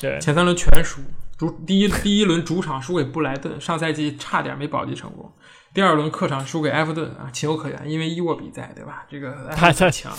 [0.00, 1.00] 对，前三轮全输，
[1.38, 5.32] 主第一第一轮主场输给布莱顿，上赛季差点没保级成功。
[5.72, 9.06] 第二轮客场输给埃弗顿啊，情有可原，因为伊沃比在，对吧？
[9.08, 10.12] 这个埃弗他他强。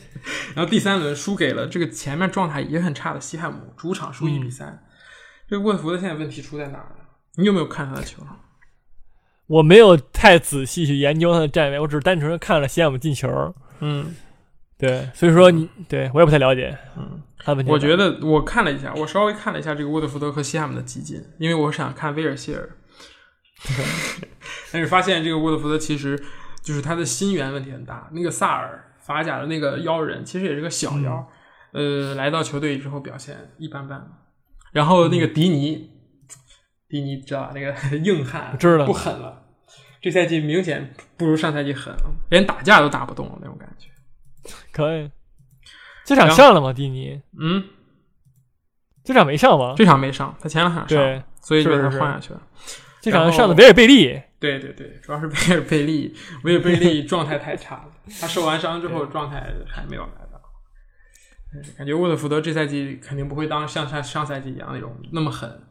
[0.56, 4.82] 然后第三轮输给了这个前面状态也很差的西汉姆，主场输一比三。
[5.48, 7.04] 这个沃特福德现在问题出在哪儿呢？
[7.36, 8.22] 你有没有看他的球？
[9.46, 13.54] 我没有太仔细去研究他的站位，我只是单纯地看了西汉姆进球。
[13.80, 14.14] 嗯
[14.78, 16.76] 对，所以说你对我也不太了解。
[16.96, 22.68] 嗯，他问题我觉得我看了一下，我稍微看了一下这个沃特福德和西汉姆的集锦，因为我想看威尔希尔，
[24.72, 26.22] 但是发现这个沃特福德其实
[26.62, 28.08] 就是他的心源问题很大。
[28.12, 31.28] 那个萨尔法甲的那个妖人其实也是个小妖，
[31.72, 34.06] 呃，来到球队之后表现一般般。
[34.72, 35.90] 然后那个迪尼，
[36.88, 39.42] 迪尼知道吧那个 硬汉，知道不狠了。
[40.00, 43.88] 这赛季明显不如上赛季狠了，连打架都打不动了那种感觉。
[44.72, 45.10] 可以。
[46.04, 46.72] 这场上了吗？
[46.72, 47.22] 迪尼？
[47.40, 47.64] 嗯，
[49.02, 49.74] 这场没上吗？
[49.76, 52.42] 这场没上，他前两场上，对，所以就把他是是换下去了。
[53.04, 54.20] 这场上的维尔贝利。
[54.40, 60.40] 对对对，主要是维尔贝利，维尔贝利状态太差了， 他受完伤之后状态还没有来到。
[61.54, 65.62] 嗯感觉沃特福德这赛季肯定不会当像上上赛季一样那种那么狠。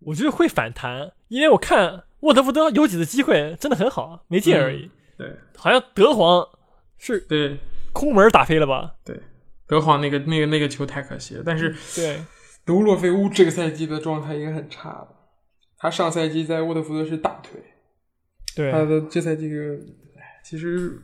[0.00, 4.90] 我觉得会反弹，因为我看沃特福德有几次机会真的很好，没进而已。
[5.18, 6.46] 对好像德皇
[6.98, 7.58] 是对
[7.92, 8.94] 空门打飞了吧？
[9.04, 9.20] 对，
[9.66, 12.22] 德皇那个那个那个球太可惜了，但是对，
[12.64, 15.08] 德乌洛菲乌这个赛季的状态也很差的。
[15.78, 17.60] 他上赛季在沃特福德是大腿，
[18.54, 19.50] 对他，的这赛季
[20.42, 21.02] 其实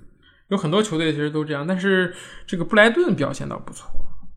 [0.48, 2.14] 有很多球队其实都这样，但是
[2.46, 3.90] 这个布莱顿表现倒不错，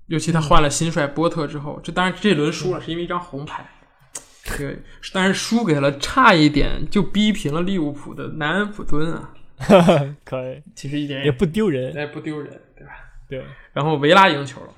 [0.08, 3.66] 尤其他换了新帅波特之后，这当然这轮输了是因为一张红牌，
[4.58, 4.80] 对，
[5.14, 9.34] 但是输给了差一点就逼平了利物浦的南安普敦啊，
[10.26, 11.94] 可以，其实一点也不丢人。
[11.96, 12.94] 也不丢人，对吧？
[13.30, 14.70] 对，然后维拉赢球了，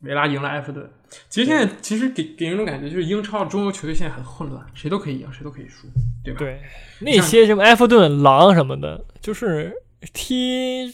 [0.00, 0.88] 维拉赢了埃弗顿。
[1.28, 5.86] 其实现在其实给给人一种感觉，就是英超中游球队现在很混乱，谁都可以赢，谁都可以输，
[6.24, 6.38] 对吧？
[6.38, 6.60] 对，
[7.00, 9.72] 那些什么埃弗顿、狼什么的，就是
[10.12, 10.92] 踢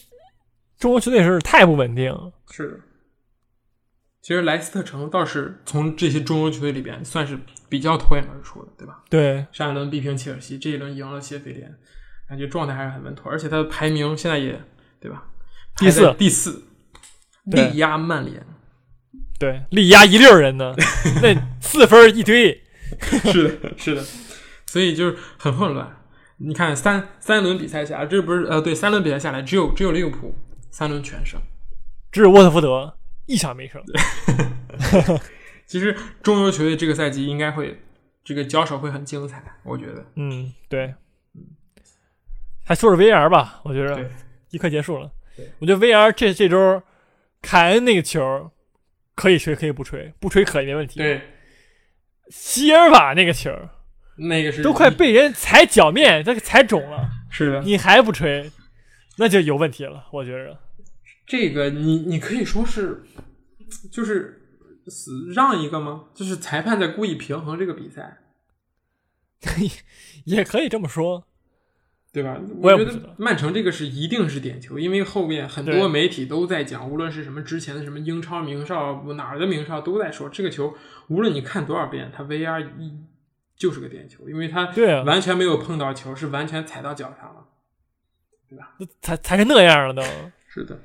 [0.77, 2.31] 中国球队是太不稳定了。
[2.51, 2.79] 是的。
[4.21, 7.37] 其实莱斯特城倒是从这些中游球队里边算是
[7.67, 9.03] 比较脱颖而出的，对吧？
[9.09, 11.75] 对，上一轮逼平切尔西，这一轮赢了谢菲联，
[12.29, 14.61] 感觉状态还是很稳妥，而且他的排名现在也
[15.01, 15.25] 对吧？
[15.75, 16.63] 第四第四，
[17.51, 18.45] 对力压曼联。
[19.43, 20.73] 对，力压一溜人呢，
[21.21, 22.63] 那四分一堆。
[23.01, 24.01] 是的，是的，
[24.65, 25.97] 所以就是很混乱。
[26.37, 30.33] 你看三三轮比赛下来，这不是呃对三轮比赛下来，只有只有利物浦
[30.71, 31.37] 三轮全胜。
[32.09, 33.83] 只有沃特福德一场没胜。
[35.67, 37.81] 其实中游球队这个赛季应该会
[38.23, 40.05] 这个交手会很精彩，我觉得。
[40.15, 40.93] 嗯，对。
[42.63, 44.09] 还说说 VR 吧，我觉对得
[44.51, 45.11] 一快结束了。
[45.59, 46.81] 我觉得 VR 这这周
[47.41, 48.49] 凯恩那个球
[49.15, 51.21] 可以吹可以不吹，不吹可以没问题。，对，
[52.29, 53.51] 希尔瓦那个球
[54.17, 57.61] 那个是都快被人踩脚面，这个踩肿了，是的。
[57.61, 58.51] 你还不吹，
[59.17, 60.07] 那就有问题了。
[60.11, 60.59] 我觉着。
[61.25, 63.03] 这个你你可以说是
[63.91, 64.41] 就是
[64.87, 66.05] 死让一个吗？
[66.13, 68.17] 就是裁判在故意平衡这个比赛，
[70.25, 71.27] 也可以这么说。
[72.13, 72.39] 对吧？
[72.61, 80.75] 我觉得曼城这个是一定是点球，因为后面很多媒体都在讲，无论是什么之前的什么英超名哨哪儿的名哨都在说这个球，
[81.09, 82.93] 无论你看多少遍，它 VR 一
[83.55, 84.71] 就是个点球，因为它
[85.05, 87.47] 完全没有碰到球，是完全踩到脚上了。
[88.47, 90.03] 对吧才才是那样了都。
[90.47, 90.79] 是的，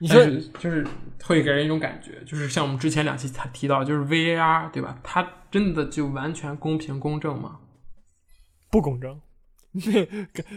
[0.00, 0.86] 你说是就是
[1.24, 4.98] 会给人一种感觉，就是像我们之前两期才提到，就是 VAR 对吧？
[5.02, 7.60] 它真的就完全公平公正吗？
[8.70, 9.18] 不公正，
[9.80, 10.08] 给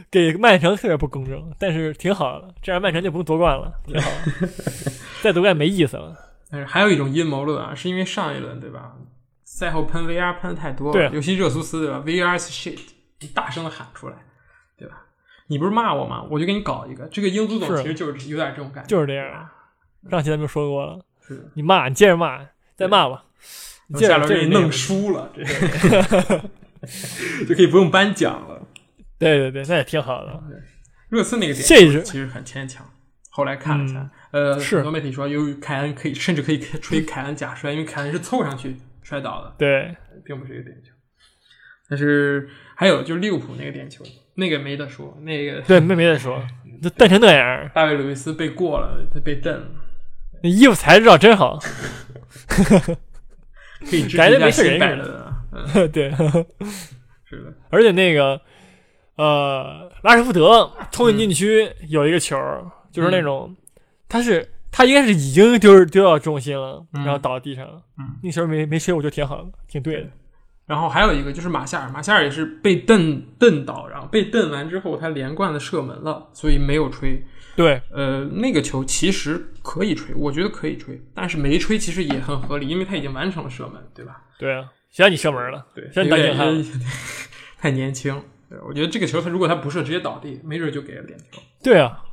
[0.09, 4.47] 给曼城特别不公正，但是挺好的，这样曼城就不用夺冠了，挺好的。
[5.22, 6.15] 再夺冠没意思了。
[6.49, 8.93] 但是还有一种阴谋论啊，是因为上一轮对吧？
[9.43, 12.80] 赛后喷 VR 喷的太多了，对尤其热苏斯对吧？VR shit，
[13.20, 14.15] 你大声的喊出来，
[14.78, 15.05] 对吧？
[15.47, 16.24] 你不是骂我吗？
[16.30, 17.05] 我就给你搞一个。
[17.07, 19.49] 这个英足总其实就是有点这种感觉，就是这样。
[20.09, 21.49] 上期咱们就说过了，是。
[21.55, 22.39] 你骂，你接着骂，
[22.76, 23.26] 再骂吧。
[23.88, 25.43] 你接着下轮给你弄输了，这
[27.45, 28.59] 就可以不用颁奖了。
[29.20, 30.41] 对对对，那也挺好的。
[31.09, 32.86] 热刺那个点这是其实很牵强。
[33.30, 39.95] 后来看了一下，呃，是很多媒体说，由于凯恩可以，甚至可以吹凯恩假摔，因为凯恩是凑上去摔倒的，对，
[40.26, 40.91] 并不是一个点球。
[41.89, 44.03] 但是还有就是利物浦那个点球，
[44.36, 46.41] 那个没得说，那个对，没没得说，
[46.82, 49.67] 就瞪成那样，大卫·鲁伊斯被过了，他被蹬了，
[50.43, 51.59] 那衣服材质照真好。
[53.89, 55.34] 可以 支持感觉一下没事人似新摆的。
[55.51, 56.11] 嗯，对，
[57.26, 58.39] 是的，而且那个
[59.20, 62.38] 呃，拉什福德冲进禁区有一个球，
[62.89, 63.53] 就是那种
[64.07, 67.82] 他是他应该是已经丢丢到重心了，嗯然后倒在地上了。
[67.97, 70.07] 嗯，那球没没吹，我觉得挺好的，挺对的。
[70.65, 77.22] 然后还有一个就是马夏尔，马夏尔也是被蹬蹬倒，然后被蹬完之后，他连贯的射门了，所以没有吹。
[77.57, 84.22] 对，呃，那个球其实可以吹，我觉得可以吹，但是没吹其实也很合理，因为他已经完成了射门，对吧？
[84.38, 85.65] 对啊，谁让你射门了？
[85.76, 86.53] 对，谁让你当硬汉了？
[86.53, 86.80] 有点
[87.59, 88.24] 太年轻。
[88.50, 91.39] 对，我觉得这个球他如果他不射，直接倒地，没准就给了点球。
[91.62, 92.04] 对啊，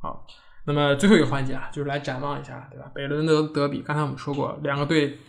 [0.00, 0.26] 好，
[0.66, 2.90] 那么最后一个环节啊，就是来展望一下，对吧？
[2.92, 5.20] 北伦敦德比，刚才我们说过，两个队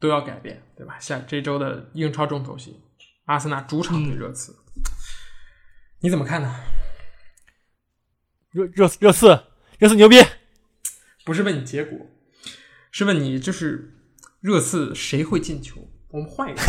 [0.00, 0.98] 都要改变，对吧？
[0.98, 2.80] 下这周的英超重头戏，
[3.26, 4.56] 阿森纳主场对热刺，
[6.00, 6.54] 你怎么看呢？
[8.52, 9.44] 热热热刺，
[9.78, 10.16] 热刺牛逼！
[11.26, 11.98] 不是问你结果，
[12.90, 13.94] 是问你就是
[14.40, 15.86] 热刺谁会进球？
[16.08, 16.62] 我们换一个。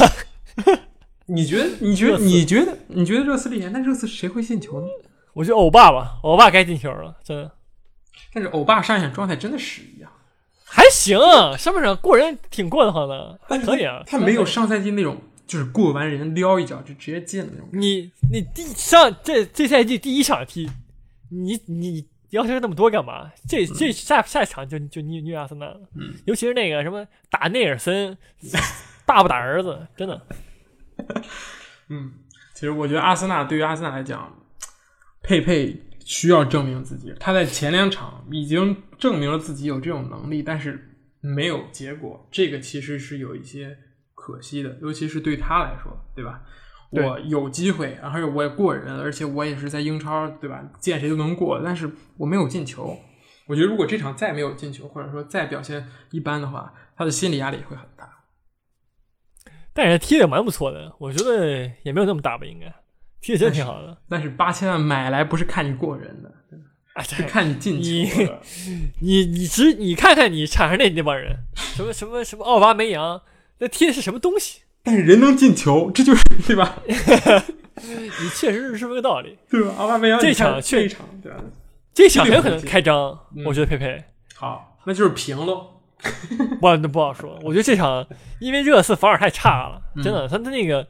[1.28, 1.70] 你觉得？
[1.80, 2.18] 你觉得？
[2.18, 2.78] 你觉得？
[2.88, 3.70] 你觉得热刺厉害？
[3.70, 4.88] 那热刺谁会进球呢？
[5.34, 7.52] 我觉得欧巴吧，欧巴该进球了，真的
[8.34, 10.12] 但是欧巴上一场状态真的是一样，
[10.66, 11.18] 还行，
[11.58, 14.02] 上半场过人挺过得慌的，还可以啊。
[14.08, 17.70] 他没有上赛季那种就是过完人撩一脚就直接进的那种。
[17.72, 20.70] 你你第上这这赛季第一场踢，
[21.30, 23.32] 你你要求那么多干嘛？
[23.48, 28.18] 这这下下一场就就虐虐阿森纳了，嗯尤其是那个什么打内尔森，
[29.06, 30.20] 大不打儿子，真的
[31.90, 32.12] 嗯，
[32.54, 34.34] 其实我觉得阿森纳对于阿森纳来讲，
[35.24, 37.14] 佩佩需要证明自己。
[37.20, 43.78] 他在前两场已经证明了自己有这种能力，但是没有结果，这个其实是有一些
[44.16, 46.42] 可惜的，尤其是对他来说，对吧？
[46.90, 50.64] 对我有机会，而且我也过人，而且我也是在英超，对吧？
[50.80, 52.98] 见谁都能过，但是我没有进球。
[53.46, 58.17] 我觉得如果这场再没有进球，或者说再表现一般的话，他的心理压力会很大。
[59.78, 62.66] 但是踢的蛮不错的，我觉得也没有那么大吧，应该
[63.22, 63.96] 踢的真挺好的。
[64.10, 66.32] 但是八千万买来不是看你过人的，
[66.94, 68.42] 哎，是看你进球的。
[69.02, 73.22] 你你只你看看你场上那那帮人，什么什么什么奥巴梅扬，
[73.60, 74.62] 那踢的是什么东西？
[74.82, 76.82] 但是人能进球，这就是 对吧？
[76.88, 79.38] 你确实是这么个道理。
[79.48, 79.76] 对吧？
[79.78, 81.38] 奥巴梅扬，这场确这一场对吧？
[81.94, 84.04] 这场很有可能开张，嗯我觉得佩佩。
[84.34, 85.77] 好，那就是平喽。
[86.62, 87.38] 不，那不好说。
[87.44, 88.06] 我觉得这场
[88.40, 90.88] 因为热刺防守太差了，嗯真的，他他那个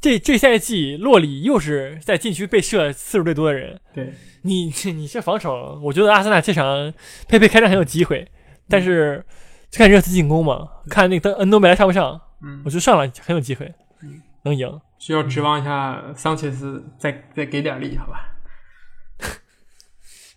[0.00, 3.80] 这这赛季洛里又是在禁区被射次数最多的人。
[3.94, 4.12] 对，
[4.42, 6.92] 你 你这防守，我觉得阿森纳这场
[7.28, 8.28] 佩佩开战很有机会，
[8.68, 9.24] 但是
[9.70, 14.80] 就看热刺进攻嘛，看那个恩东贝莱上不上，嗯我觉得上了很有机会嗯，能赢。
[14.98, 18.34] 需要指望一下桑切斯再再给点力，好吧？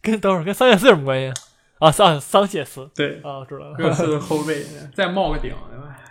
[0.04, 1.42] 跟等会儿跟桑切斯有什么关系
[1.82, 1.92] 啊？
[1.92, 3.76] 桑桑切斯对，啊，知道了。
[3.78, 4.64] 热刺 后卫
[4.96, 5.54] 再冒个顶？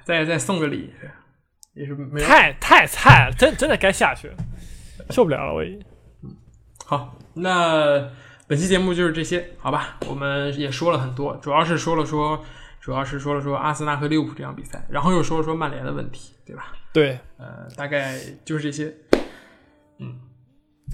[0.04, 0.92] 再再送个礼，
[1.72, 4.30] 也是没有太太菜了，真真的该下去，
[5.10, 5.82] 受不了了，我已经。
[6.84, 7.16] 好。
[7.34, 8.10] 那
[8.48, 9.96] 本期节目就是这些，好吧？
[10.08, 12.44] 我们也说了很多，主要是说了说，
[12.80, 16.72] 主要是说了说阿森纳和利物浦这场比赛，然后又说了说曼联的问题，对吧？
[16.92, 18.92] 对呃，大概就是这些。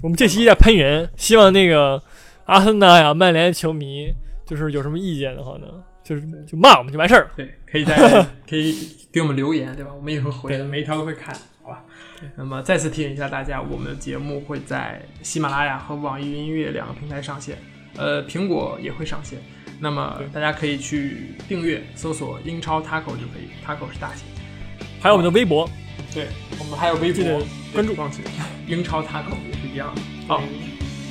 [0.03, 2.03] 我们这期在喷人，希望那个
[2.45, 4.13] 阿森纳呀、曼联球迷，
[4.47, 5.67] 就是有什么意见的话呢，
[6.03, 7.31] 就是就骂我们就完事儿了。
[7.35, 7.95] 对，可以在
[8.49, 8.73] 可以
[9.11, 9.91] 给我们留言，对吧？
[9.93, 11.83] 我们也会回的，每一条都会看，好吧？
[12.35, 17.57] 那么再次提醒一下大家，我们的节目会在喜马拉雅和网易云音乐两个平台上线，
[17.95, 19.37] 呃，苹果也会上线。
[19.79, 24.25] 那么大家可以去订阅，搜索“英超 Taco” 就可以，Taco 是大写。
[24.99, 25.69] 还有我们的微博，
[26.11, 26.27] 对，
[26.57, 27.23] 我们还有微博
[27.71, 28.23] 关注对忘记
[28.65, 30.01] 英超 Taco 也是一样的。
[30.27, 30.41] 好，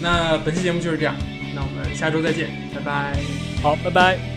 [0.02, 1.14] 那本期节目就是这样，
[1.56, 3.16] 那我们下周再见，拜拜。
[3.62, 4.35] 好，拜拜。